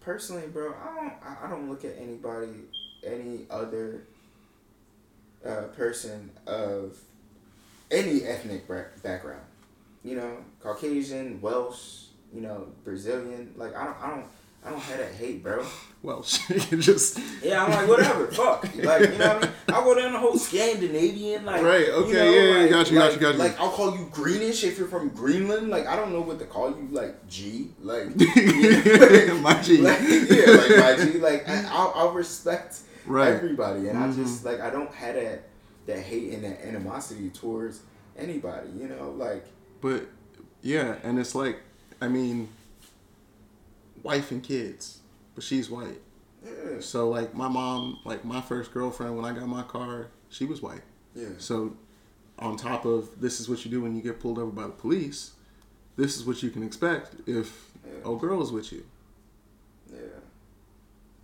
personally, 0.00 0.46
bro? 0.48 0.74
I 0.74 0.94
don't, 0.94 1.12
I- 1.22 1.50
don't 1.50 1.68
look 1.70 1.84
at 1.84 1.96
anybody, 1.98 2.68
any 3.04 3.46
other 3.50 4.02
uh, 5.44 5.64
person 5.76 6.30
of 6.46 6.98
any 7.90 8.24
ethnic 8.24 8.66
background, 9.02 9.44
you 10.02 10.16
know, 10.16 10.38
Caucasian, 10.60 11.38
Welsh, 11.42 12.06
you 12.32 12.40
know, 12.40 12.68
Brazilian. 12.82 13.52
Like, 13.56 13.76
I 13.76 13.84
don't, 13.84 13.96
I 14.02 14.10
don't, 14.10 14.26
I 14.64 14.70
don't 14.70 14.80
have 14.80 14.98
that 14.98 15.12
hate, 15.14 15.42
bro. 15.42 15.64
Well, 16.02 16.22
just 16.78 17.18
Yeah, 17.42 17.64
I'm 17.64 17.70
like, 17.70 17.88
whatever, 17.88 18.26
fuck. 18.28 18.62
Like, 18.76 19.02
you 19.12 19.18
know 19.18 19.26
what 19.26 19.36
I 19.36 19.40
mean? 19.40 19.50
I'll 19.68 19.84
go 19.84 19.94
down 19.94 20.12
the 20.12 20.18
whole 20.18 20.38
Scandinavian, 20.38 21.44
like, 21.44 21.62
Right, 21.62 21.86
you 21.86 21.92
okay, 21.92 22.12
know, 22.12 22.30
yeah, 22.30 22.40
yeah, 22.54 22.60
like, 22.62 22.70
got 22.70 22.90
you, 22.90 22.98
got 22.98 23.04
like, 23.04 23.14
you, 23.14 23.20
got 23.20 23.32
you. 23.34 23.38
Like, 23.40 23.60
I'll 23.60 23.70
call 23.70 23.96
you 23.96 24.08
greenish 24.10 24.64
if 24.64 24.78
you're 24.78 24.88
from 24.88 25.10
Greenland. 25.10 25.68
Like, 25.68 25.86
I 25.86 25.96
don't 25.96 26.12
know 26.12 26.20
what 26.22 26.38
to 26.38 26.46
call 26.46 26.70
you, 26.70 26.88
like, 26.90 27.26
G. 27.28 27.70
Like, 27.82 28.08
my 28.16 29.60
G. 29.62 29.78
like 29.78 30.00
yeah, 30.00 30.50
like 30.50 30.78
my 30.78 30.96
G. 31.04 31.18
Like, 31.18 31.48
I, 31.48 31.64
I'll, 31.70 31.92
I'll 31.94 32.12
respect 32.12 32.80
Right. 33.06 33.32
everybody, 33.34 33.88
and 33.88 33.98
I 33.98 34.08
Mhm. 34.08 34.14
just 34.16 34.46
like 34.46 34.60
I 34.60 34.70
don't 34.70 34.90
have 34.94 35.14
that 35.14 35.42
that 35.86 35.98
hate 36.00 36.32
and 36.32 36.42
that 36.44 36.64
animosity 36.66 37.28
towards 37.28 37.80
anybody. 38.16 38.68
You 38.78 38.88
know, 38.88 39.10
like 39.18 39.44
But 39.82 40.06
yeah, 40.62 40.96
and 41.02 41.18
it's 41.18 41.34
like, 41.34 41.58
I 42.00 42.08
mean, 42.08 42.48
wife 44.04 44.30
and 44.30 44.42
kids, 44.42 45.00
but 45.34 45.42
she's 45.42 45.68
white. 45.68 46.00
yeah, 46.44 46.78
So 46.80 47.08
like 47.08 47.34
my 47.34 47.48
mom, 47.48 47.98
like 48.04 48.24
my 48.24 48.40
first 48.40 48.72
girlfriend 48.72 49.16
when 49.16 49.24
I 49.24 49.32
got 49.36 49.48
my 49.48 49.62
car, 49.64 50.08
she 50.28 50.44
was 50.44 50.62
white. 50.62 50.82
yeah, 51.16 51.28
So 51.38 51.76
on 52.38 52.56
top 52.56 52.84
of 52.84 53.20
this 53.20 53.40
is 53.40 53.48
what 53.48 53.64
you 53.64 53.70
do 53.70 53.80
when 53.80 53.96
you 53.96 54.02
get 54.02 54.20
pulled 54.20 54.38
over 54.38 54.50
by 54.52 54.62
the 54.64 54.68
police, 54.70 55.32
this 55.96 56.16
is 56.16 56.24
what 56.24 56.42
you 56.42 56.50
can 56.50 56.62
expect 56.62 57.16
if 57.26 57.72
Yeah. 57.84 58.04
old 58.04 58.20
girl 58.20 58.40
is 58.42 58.52
with 58.52 58.72
you. 58.72 58.84
yeah. 59.92 59.98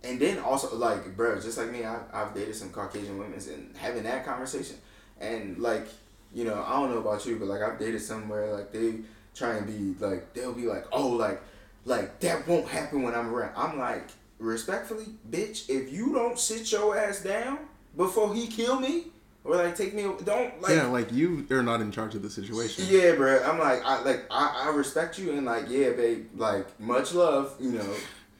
And 0.03 0.19
then 0.19 0.39
also 0.39 0.75
like, 0.75 1.15
bro, 1.15 1.39
just 1.39 1.57
like 1.57 1.71
me, 1.71 1.85
I, 1.85 1.99
I've 2.11 2.33
dated 2.33 2.55
some 2.55 2.71
Caucasian 2.71 3.17
women, 3.19 3.39
and 3.53 3.75
having 3.77 4.03
that 4.03 4.25
conversation, 4.25 4.77
and 5.19 5.59
like, 5.59 5.87
you 6.33 6.43
know, 6.43 6.63
I 6.65 6.73
don't 6.79 6.89
know 6.91 6.97
about 6.99 7.23
you, 7.25 7.37
but 7.37 7.47
like 7.47 7.61
I've 7.61 7.77
dated 7.77 8.01
somewhere 8.01 8.51
like 8.53 8.71
they 8.71 8.95
try 9.35 9.55
and 9.57 9.67
be 9.67 10.03
like 10.03 10.33
they'll 10.33 10.53
be 10.53 10.65
like, 10.65 10.85
oh, 10.91 11.09
like, 11.09 11.39
like 11.85 12.19
that 12.19 12.47
won't 12.47 12.67
happen 12.67 13.03
when 13.03 13.13
I'm 13.13 13.33
around. 13.33 13.53
I'm 13.55 13.77
like, 13.77 14.07
respectfully, 14.39 15.05
bitch, 15.29 15.69
if 15.69 15.91
you 15.91 16.13
don't 16.13 16.37
sit 16.37 16.71
your 16.71 16.97
ass 16.97 17.21
down 17.21 17.59
before 17.95 18.33
he 18.33 18.47
kill 18.47 18.79
me 18.79 19.05
or 19.43 19.55
like 19.55 19.75
take 19.75 19.93
me, 19.93 20.03
don't 20.23 20.61
like. 20.61 20.75
yeah, 20.75 20.85
like 20.87 21.11
you 21.11 21.45
are 21.51 21.63
not 21.63 21.81
in 21.81 21.91
charge 21.91 22.15
of 22.15 22.21
the 22.21 22.29
situation. 22.29 22.85
Yeah, 22.89 23.15
bro. 23.15 23.41
I'm 23.43 23.59
like, 23.59 23.83
I 23.83 24.01
like, 24.03 24.25
I, 24.29 24.67
I 24.67 24.75
respect 24.75 25.17
you 25.17 25.31
and 25.31 25.45
like, 25.45 25.65
yeah, 25.67 25.91
babe, 25.91 26.27
like, 26.35 26.79
much 26.79 27.13
love. 27.13 27.55
You 27.59 27.71
know, 27.71 27.93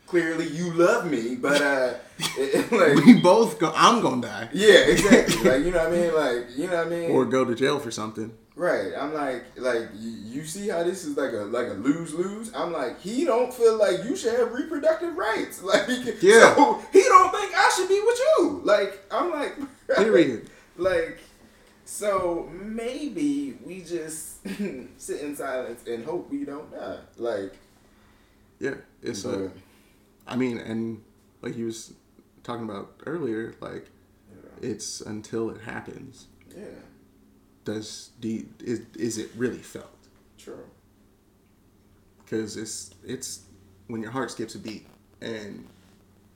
clearly 0.05 0.47
you 0.47 0.73
love 0.73 1.09
me, 1.09 1.35
but 1.35 1.61
uh, 1.61 1.93
it, 2.37 2.71
like, 2.71 3.03
We 3.05 3.19
both 3.19 3.59
go. 3.59 3.73
I'm 3.75 4.01
gonna 4.01 4.21
die 4.21 4.49
yeah, 4.53 4.75
exactly. 4.87 5.49
Like, 5.49 5.65
you 5.65 5.71
know 5.71 5.79
what 5.79 5.87
I 5.87 6.01
mean? 6.01 6.13
Like, 6.13 6.57
you 6.57 6.67
know 6.67 6.77
what 6.77 6.87
I 6.87 6.89
mean? 6.89 7.11
or 7.11 7.25
go 7.25 7.45
to 7.45 7.55
jail 7.55 7.79
for 7.79 7.89
something. 7.91 8.31
Right. 8.55 8.91
I'm 8.97 9.13
like, 9.13 9.43
like, 9.57 9.89
you, 9.97 10.43
see 10.45 10.67
how 10.69 10.83
this 10.83 11.05
is 11.05 11.17
like 11.17 11.33
a 11.33 11.37
like 11.45 11.67
a 11.67 11.73
lose 11.73 12.13
lose. 12.13 12.51
I'm 12.55 12.71
like, 12.73 12.99
he 13.01 13.25
don't 13.25 13.53
feel 13.53 13.77
like 13.77 14.03
you 14.03 14.15
should 14.15 14.37
have 14.37 14.51
reproductive 14.53 15.15
rights. 15.15 15.61
Like, 15.71 15.87
Yeah. 16.21 16.55
so 16.55 16.81
he 16.91 17.01
don't 17.01 17.31
think 17.31 17.53
I 17.55 17.71
should 17.75 17.87
be 17.89 18.01
with 18.05 18.19
you. 18.19 18.61
Like, 18.63 18.99
I'm 19.11 19.31
like, 19.31 19.55
Period. 19.95 20.49
Like, 20.77 21.19
so 21.85 22.49
maybe 22.53 23.57
we 23.65 23.81
just 23.81 24.43
sit 24.97 25.21
in 25.21 25.35
silence 25.35 25.83
and 25.87 26.05
hope 26.05 26.29
we 26.31 26.45
don't 26.45 26.71
die. 26.71 26.97
Like, 27.17 27.53
Yeah, 28.59 28.75
it's 29.01 29.25
a. 29.25 29.29
but, 29.49 29.51
I 30.27 30.35
mean, 30.37 30.57
and 30.59 31.01
like 31.41 31.57
you 31.57 31.65
was 31.65 31.93
talking 32.43 32.63
about 32.63 32.93
earlier, 33.05 33.53
like 33.59 33.87
know, 34.31 34.49
it's 34.61 35.01
until 35.01 35.49
it 35.49 35.61
happens. 35.61 36.27
yeah, 36.55 36.63
Does 37.63 38.09
do 38.19 38.27
you, 38.27 38.47
is 38.63 38.81
is 38.97 39.17
it 39.17 39.29
really 39.35 39.57
felt? 39.59 39.87
true. 40.37 40.65
Because 42.23 42.57
it's 42.57 42.91
it's 43.05 43.41
when 43.87 44.01
your 44.01 44.11
heart 44.11 44.31
skips 44.31 44.55
a 44.55 44.59
beat 44.59 44.87
and 45.21 45.67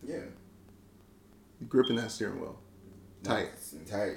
Yeah, 0.04 0.16
you're 1.60 1.70
gripping 1.70 1.96
that 1.96 2.12
steering 2.12 2.40
wheel 2.40 2.58
tight. 3.24 3.50
Nice. 3.52 3.76
tight, 3.90 4.16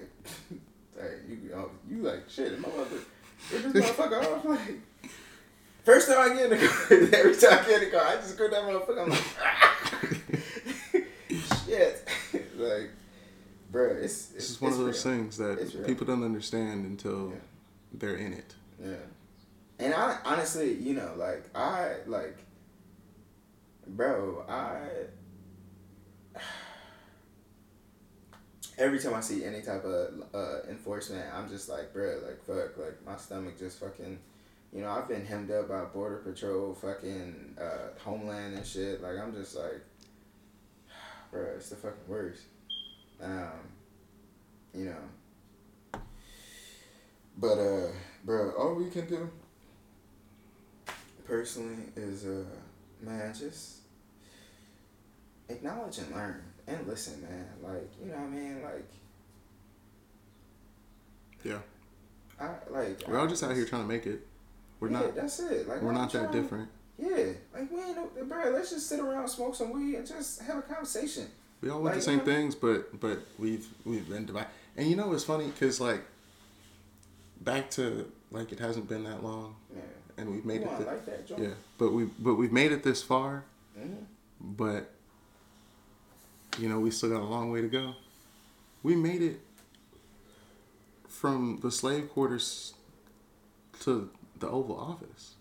tight. 0.98 1.10
You 1.28 1.38
oh, 1.54 1.70
you 1.88 2.02
like 2.02 2.28
shit. 2.28 2.52
Am 2.52 2.64
I 2.66 2.68
about 2.68 2.90
to 2.90 3.56
rip 3.56 3.72
this 3.72 3.90
motherfucker 3.90 4.36
off? 4.36 4.44
Like, 4.44 4.80
first 5.84 6.08
time 6.08 6.18
I 6.30 6.34
get 6.34 6.52
in 6.52 6.58
the 6.58 6.66
car, 6.68 6.78
every 7.18 7.36
time 7.36 7.58
I 7.60 7.68
get 7.68 7.82
in 7.82 7.90
the 7.90 7.96
car, 7.96 8.06
I 8.06 8.16
just 8.16 8.36
grip 8.36 8.50
that 8.50 8.62
motherfucker. 8.64 9.02
I'm 9.02 9.08
like, 9.10 11.06
shit, 11.66 12.08
like, 12.56 12.90
bro, 13.70 13.90
it's, 13.90 14.32
it's 14.34 14.50
is 14.50 14.60
one 14.60 14.70
it's 14.72 14.78
of 14.80 14.86
those 14.86 15.04
real. 15.06 15.14
things 15.14 15.36
that 15.38 15.86
people 15.86 16.06
don't 16.06 16.22
understand 16.24 16.86
until 16.86 17.30
Yeah. 17.30 17.36
they're 17.92 18.16
in 18.16 18.32
it. 18.32 18.54
Yeah. 18.82 18.94
And 19.78 19.94
I 19.94 20.18
honestly, 20.24 20.74
you 20.74 20.94
know, 20.94 21.12
like 21.16 21.44
I 21.54 21.96
like 22.06 22.38
bro, 23.86 24.44
I 24.48 24.88
every 28.78 28.98
time 28.98 29.14
I 29.14 29.20
see 29.20 29.44
any 29.44 29.62
type 29.62 29.84
of 29.84 30.22
uh, 30.34 30.68
enforcement, 30.68 31.24
I'm 31.34 31.48
just 31.48 31.68
like, 31.68 31.92
bro, 31.92 32.20
like 32.26 32.42
fuck, 32.44 32.76
like 32.78 33.04
my 33.04 33.16
stomach 33.16 33.58
just 33.58 33.80
fucking 33.80 34.18
you 34.72 34.82
know, 34.82 34.90
I've 34.90 35.08
been 35.08 35.24
hemmed 35.24 35.50
up 35.50 35.68
by 35.70 35.84
border 35.84 36.18
patrol, 36.18 36.74
fucking 36.74 37.56
uh, 37.58 37.98
homeland 38.04 38.54
and 38.54 38.66
shit. 38.66 39.02
Like 39.02 39.16
I'm 39.18 39.32
just 39.32 39.56
like, 39.56 39.80
bro, 41.30 41.42
it's 41.56 41.70
the 41.70 41.76
fucking 41.76 42.06
worst. 42.06 42.42
Um, 43.22 43.50
you 44.74 44.84
know. 44.86 46.00
But 47.36 47.58
uh, 47.58 47.88
bro, 48.24 48.50
all 48.58 48.74
we 48.74 48.90
can 48.90 49.06
do 49.06 49.30
personally 51.24 51.84
is 51.96 52.24
uh, 52.26 52.44
man, 53.02 53.34
just 53.34 53.78
acknowledge 55.48 55.98
and 55.98 56.14
learn 56.14 56.42
and 56.66 56.86
listen, 56.86 57.20
man. 57.22 57.46
Like 57.62 57.90
you 58.00 58.06
know 58.10 58.14
what 58.18 58.24
I 58.24 58.28
mean, 58.28 58.62
like 58.62 58.88
Yeah. 61.44 61.58
I 62.40 62.50
like 62.70 63.02
We're 63.06 63.18
I 63.18 63.20
all 63.20 63.26
just 63.26 63.42
out 63.42 63.54
here 63.54 63.64
trying 63.64 63.82
to 63.82 63.88
make 63.88 64.06
it. 64.06 64.26
We're 64.80 64.90
yeah, 64.90 65.00
not 65.00 65.14
That's 65.16 65.40
it. 65.40 65.68
Like 65.68 65.82
we're 65.82 65.92
not 65.92 66.12
that 66.12 66.30
different. 66.32 66.68
Yeah, 66.98 67.32
like 67.54 67.70
we 67.70 67.80
ain't, 67.80 67.96
no- 67.96 68.24
bro. 68.24 68.50
Let's 68.50 68.70
just 68.70 68.88
sit 68.88 68.98
around, 68.98 69.28
smoke 69.28 69.54
some 69.54 69.70
weed, 69.72 69.94
and 69.94 70.06
just 70.06 70.42
have 70.42 70.58
a 70.58 70.62
conversation. 70.62 71.26
We 71.60 71.70
all 71.70 71.76
want 71.76 71.86
Like, 71.86 71.94
the 71.96 72.00
same 72.02 72.20
things, 72.20 72.54
but 72.54 72.98
but 73.00 73.18
we've 73.38 73.66
we've 73.84 74.08
been 74.08 74.26
divided. 74.26 74.48
And 74.76 74.88
you 74.88 74.96
know 74.96 75.12
it's 75.12 75.24
funny? 75.24 75.50
Cause 75.58 75.80
like 75.80 76.02
back 77.40 77.70
to 77.72 78.10
like 78.30 78.52
it 78.52 78.58
hasn't 78.60 78.88
been 78.88 79.04
that 79.04 79.22
long, 79.24 79.56
Yeah, 79.74 79.80
and 80.16 80.28
we've 80.30 80.42
you 80.42 80.46
made 80.48 80.62
it. 80.62 80.68
thi- 80.78 80.84
like 80.84 81.06
that, 81.06 81.38
yeah, 81.38 81.48
but 81.78 81.92
we 81.92 82.04
but 82.18 82.34
we've 82.34 82.52
made 82.52 82.70
it 82.72 82.82
this 82.84 83.02
far. 83.02 83.44
hmm 83.76 83.94
But 84.40 84.90
you 86.58 86.68
know 86.68 86.78
we 86.80 86.90
still 86.92 87.10
got 87.10 87.20
a 87.22 87.24
long 87.36 87.50
way 87.50 87.60
to 87.60 87.68
go. 87.68 87.94
We 88.84 88.94
made 88.94 89.22
it 89.22 89.40
from 91.08 91.58
the 91.62 91.70
slave 91.72 92.08
quarters 92.10 92.74
to 93.80 94.10
the 94.38 94.48
Oval 94.48 94.78
Office, 94.78 95.34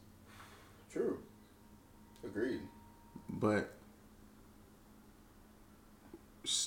True. 0.92 1.20
Agreed. 2.24 2.62
but 3.30 3.74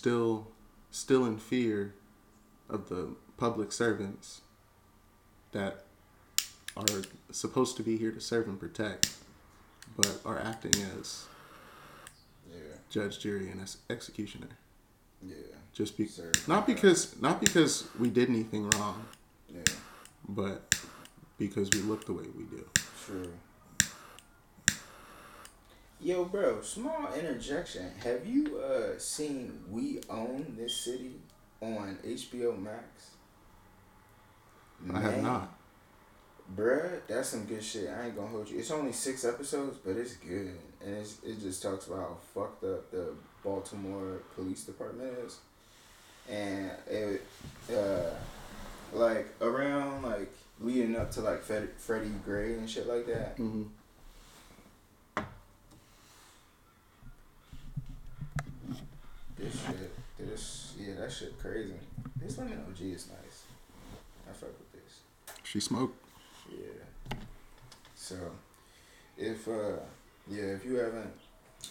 still 0.04 0.46
still 0.90 1.26
in 1.26 1.36
fear 1.36 1.92
of 2.70 2.88
the 2.88 3.08
public 3.36 3.70
servants 3.70 4.40
that 5.52 5.84
are 6.74 7.02
supposed 7.30 7.76
to 7.76 7.82
be 7.82 7.98
here 7.98 8.10
to 8.10 8.20
serve 8.20 8.48
and 8.48 8.58
protect, 8.58 9.10
but 9.98 10.18
are 10.24 10.38
acting 10.38 10.72
as 10.98 11.26
Yeah. 12.50 12.56
judge, 12.88 13.18
jury, 13.20 13.50
and 13.50 13.60
ex- 13.60 13.76
executioner. 13.90 14.48
Yeah. 15.22 15.36
Just 15.74 15.98
be 15.98 16.06
Sir. 16.06 16.32
not 16.48 16.66
because 16.66 17.20
not 17.20 17.38
because 17.38 17.86
we 17.98 18.08
did 18.08 18.30
anything 18.30 18.70
wrong, 18.70 19.04
Yeah. 19.54 19.64
but 20.28 20.74
because 21.36 21.68
we 21.74 21.80
look 21.82 22.06
the 22.06 22.14
way 22.14 22.24
we 22.38 22.44
do. 22.44 22.64
True. 23.04 23.32
Yo, 26.00 26.24
bro, 26.24 26.62
small 26.62 27.12
interjection. 27.14 27.90
Have 28.02 28.26
you 28.26 28.58
uh 28.58 28.98
seen 28.98 29.62
We 29.68 30.00
Own 30.08 30.56
This 30.58 30.76
City 30.76 31.16
on 31.60 31.98
HBO 32.04 32.58
Max? 32.58 33.10
I 34.94 34.98
have 35.00 35.22
not. 35.22 35.52
Bruh, 36.56 37.00
that's 37.06 37.28
some 37.28 37.44
good 37.44 37.62
shit. 37.62 37.88
I 37.90 38.06
ain't 38.06 38.16
gonna 38.16 38.28
hold 38.28 38.48
you. 38.48 38.58
It's 38.58 38.70
only 38.70 38.92
six 38.92 39.24
episodes, 39.24 39.76
but 39.84 39.96
it's 39.96 40.14
good. 40.14 40.58
And 40.84 40.96
it's, 40.96 41.18
it 41.22 41.38
just 41.40 41.62
talks 41.62 41.86
about 41.86 41.98
how 41.98 42.16
fucked 42.34 42.64
up 42.64 42.90
the 42.90 43.14
Baltimore 43.44 44.20
Police 44.34 44.64
Department 44.64 45.16
is. 45.24 45.38
And 46.28 46.70
it, 46.88 47.22
uh, 47.72 48.10
like, 48.92 49.28
around, 49.40 50.02
like, 50.02 50.32
leading 50.60 50.96
up 50.96 51.10
to, 51.12 51.20
like, 51.20 51.42
Fred, 51.42 51.68
Freddie 51.76 52.10
Gray 52.24 52.54
and 52.54 52.68
shit 52.68 52.88
like 52.88 53.06
that. 53.06 53.34
hmm 53.36 53.64
This 59.36 59.54
shit, 59.64 59.92
this, 60.18 60.74
yeah, 60.78 60.94
that 61.10 61.16
shit 61.16 61.38
crazy. 61.38 61.74
This 62.16 62.38
lemon 62.38 62.64
OG 62.68 62.80
is 62.82 63.08
nice. 63.08 63.42
I 64.28 64.32
fuck 64.32 64.50
with 64.50 64.72
this. 64.72 65.00
She 65.42 65.58
smoked. 65.58 65.96
Yeah. 66.48 67.16
So, 67.96 68.16
if 69.18 69.48
uh, 69.48 69.80
yeah, 70.28 70.42
if 70.42 70.64
you 70.64 70.76
haven't, 70.76 71.12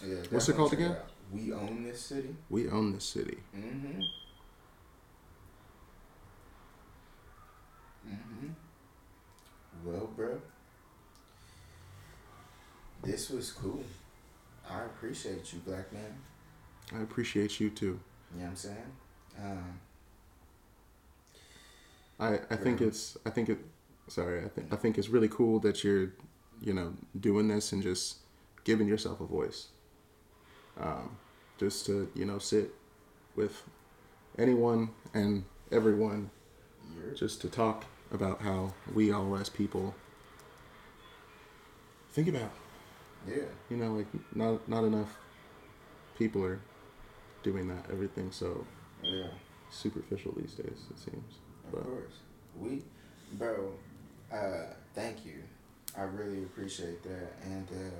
yeah. 0.06 0.16
What's 0.30 0.48
it 0.48 0.56
called 0.56 0.72
again? 0.74 0.94
We 1.32 1.52
own 1.52 1.84
this 1.84 2.00
city. 2.00 2.34
We 2.50 2.68
own 2.68 2.92
this 2.92 3.04
city. 3.04 3.38
Mm-hmm. 3.56 4.00
Mm-hmm. 8.08 8.48
Well, 9.84 10.10
bro, 10.16 10.40
this 13.02 13.30
was 13.30 13.52
cool. 13.52 13.84
I 14.68 14.84
appreciate 14.84 15.52
you, 15.52 15.60
black 15.60 15.92
man. 15.92 16.18
I 16.94 17.02
appreciate 17.02 17.58
you 17.58 17.70
too. 17.70 17.86
You 17.86 18.40
know 18.40 18.42
what 18.42 18.50
I'm 18.50 18.56
saying? 18.56 18.92
Um, 19.42 19.80
I, 22.18 22.40
I 22.50 22.56
think 22.56 22.80
Yeah. 22.80 22.88
it's 22.88 23.16
I 23.24 23.30
think 23.30 23.48
it 23.48 23.58
sorry 24.08 24.44
I 24.44 24.48
think 24.48 24.72
I 24.72 24.76
think 24.76 24.98
it's 24.98 25.08
really 25.08 25.28
cool 25.28 25.58
that 25.60 25.82
you're 25.84 26.12
you 26.60 26.72
know 26.74 26.94
doing 27.18 27.48
this 27.48 27.72
and 27.72 27.82
just 27.82 28.18
giving 28.64 28.86
yourself 28.88 29.20
a 29.20 29.26
voice. 29.26 29.68
Um, 30.78 31.16
just 31.58 31.86
to 31.86 32.10
you 32.14 32.24
know 32.24 32.38
sit 32.38 32.74
with 33.36 33.62
anyone 34.38 34.90
and 35.14 35.44
everyone 35.72 36.30
just 37.16 37.40
to 37.42 37.48
talk 37.48 37.84
about 38.12 38.42
how 38.42 38.74
we 38.94 39.12
all 39.12 39.36
as 39.36 39.48
people 39.48 39.94
think 42.12 42.28
about 42.28 42.50
yeah. 43.28 43.42
you 43.70 43.76
know 43.76 43.92
like 43.92 44.06
not 44.34 44.66
not 44.68 44.84
enough 44.84 45.18
people 46.18 46.44
are 46.44 46.60
doing 47.42 47.68
that 47.68 47.84
everything 47.90 48.30
so 48.30 48.66
Yeah. 49.02 49.28
superficial 49.70 50.32
these 50.36 50.54
days 50.54 50.78
it 50.90 50.98
seems 50.98 51.34
Of 51.66 51.72
but 51.72 51.84
course. 51.84 52.12
We, 52.58 52.82
bro, 53.34 53.72
uh, 54.32 54.74
thank 54.94 55.24
you. 55.24 55.42
I 55.96 56.02
really 56.02 56.42
appreciate 56.42 57.02
that. 57.04 57.32
And 57.44 57.66
uh, 57.70 57.96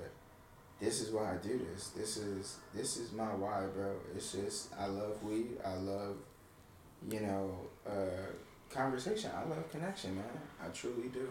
this 0.79 1.01
is 1.01 1.11
why 1.11 1.33
I 1.33 1.37
do 1.37 1.59
this. 1.71 1.89
This 1.89 2.17
is 2.17 2.57
this 2.73 2.97
is 2.97 3.11
my 3.13 3.33
why, 3.35 3.65
bro. 3.73 3.95
It's 4.15 4.31
just 4.33 4.69
I 4.79 4.85
love 4.87 5.21
weed. 5.23 5.57
I 5.65 5.75
love, 5.75 6.17
you 7.09 7.21
know, 7.21 7.55
uh, 7.87 8.27
conversation. 8.69 9.31
I 9.35 9.47
love 9.47 9.69
connection, 9.71 10.15
man. 10.15 10.25
I 10.63 10.67
truly 10.69 11.07
do. 11.09 11.27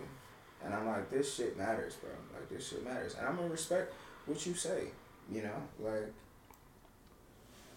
And 0.65 0.75
I'm 0.75 0.87
like, 0.87 1.11
this 1.11 1.35
shit 1.35 1.57
matters, 1.59 1.95
bro. 1.97 2.11
Like 2.35 2.49
this 2.51 2.69
shit 2.69 2.85
matters. 2.85 3.15
And 3.19 3.27
I'm 3.27 3.37
gonna 3.37 3.49
respect 3.49 3.93
what 4.27 4.45
you 4.47 4.55
say. 4.55 4.85
You 5.31 5.43
know, 5.43 5.63
like, 5.79 6.13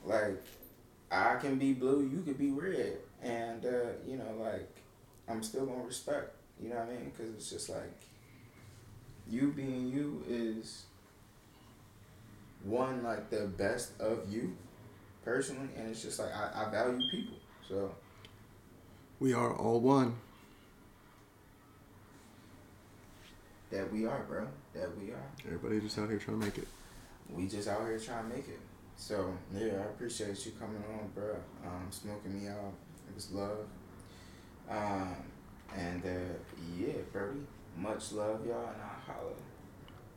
like 0.05 0.43
I 1.13 1.35
can 1.35 1.59
be 1.59 1.73
blue, 1.73 2.09
you 2.11 2.23
could 2.23 2.39
be 2.39 2.49
red, 2.49 2.97
and 3.21 3.63
uh, 3.65 3.91
you 4.07 4.17
know, 4.17 4.35
like 4.39 4.75
I'm 5.27 5.43
still 5.43 5.65
gonna 5.65 5.83
respect. 5.83 6.35
You 6.61 6.69
know 6.69 6.77
what 6.77 6.87
I 6.89 6.91
mean? 6.91 7.11
Because 7.15 7.33
it's 7.35 7.49
just 7.49 7.69
like 7.69 8.01
you 9.29 9.51
being 9.51 9.87
you 9.89 10.23
is 10.27 10.83
one 12.63 13.03
like 13.03 13.29
the 13.29 13.45
best 13.45 13.99
of 13.99 14.31
you 14.31 14.55
personally, 15.23 15.69
and 15.77 15.89
it's 15.89 16.01
just 16.01 16.19
like 16.19 16.33
I, 16.33 16.65
I 16.65 16.71
value 16.71 16.99
people. 17.11 17.37
So 17.69 17.93
we 19.19 19.33
are 19.33 19.55
all 19.55 19.79
one 19.79 20.15
that 23.69 23.91
we 23.91 24.05
are, 24.05 24.23
bro. 24.27 24.47
That 24.73 24.97
we 24.97 25.11
are. 25.11 25.25
everybody 25.45 25.79
just 25.79 25.97
out 25.99 26.09
here 26.09 26.17
trying 26.17 26.39
to 26.39 26.45
make 26.45 26.57
it 26.57 26.67
We 27.29 27.47
just 27.47 27.67
out 27.67 27.81
here 27.81 27.99
trying 27.99 28.29
to 28.29 28.35
make 28.35 28.47
it. 28.47 28.59
So 28.95 29.33
yeah, 29.53 29.73
I 29.79 29.85
appreciate 29.85 30.45
you 30.45 30.53
coming 30.53 30.83
on, 30.91 31.09
bro. 31.13 31.35
Um, 31.65 31.87
smoking 31.89 32.41
me 32.41 32.47
out. 32.47 32.73
It 33.09 33.15
was 33.15 33.31
love. 33.31 33.65
Um, 34.69 35.15
and 35.75 36.03
uh, 36.05 36.33
yeah, 36.77 36.93
Brody. 37.11 37.39
Much 37.75 38.11
love, 38.11 38.45
y'all, 38.45 38.67
and 38.67 38.81
I'll 38.81 39.15
holler. 39.15 39.33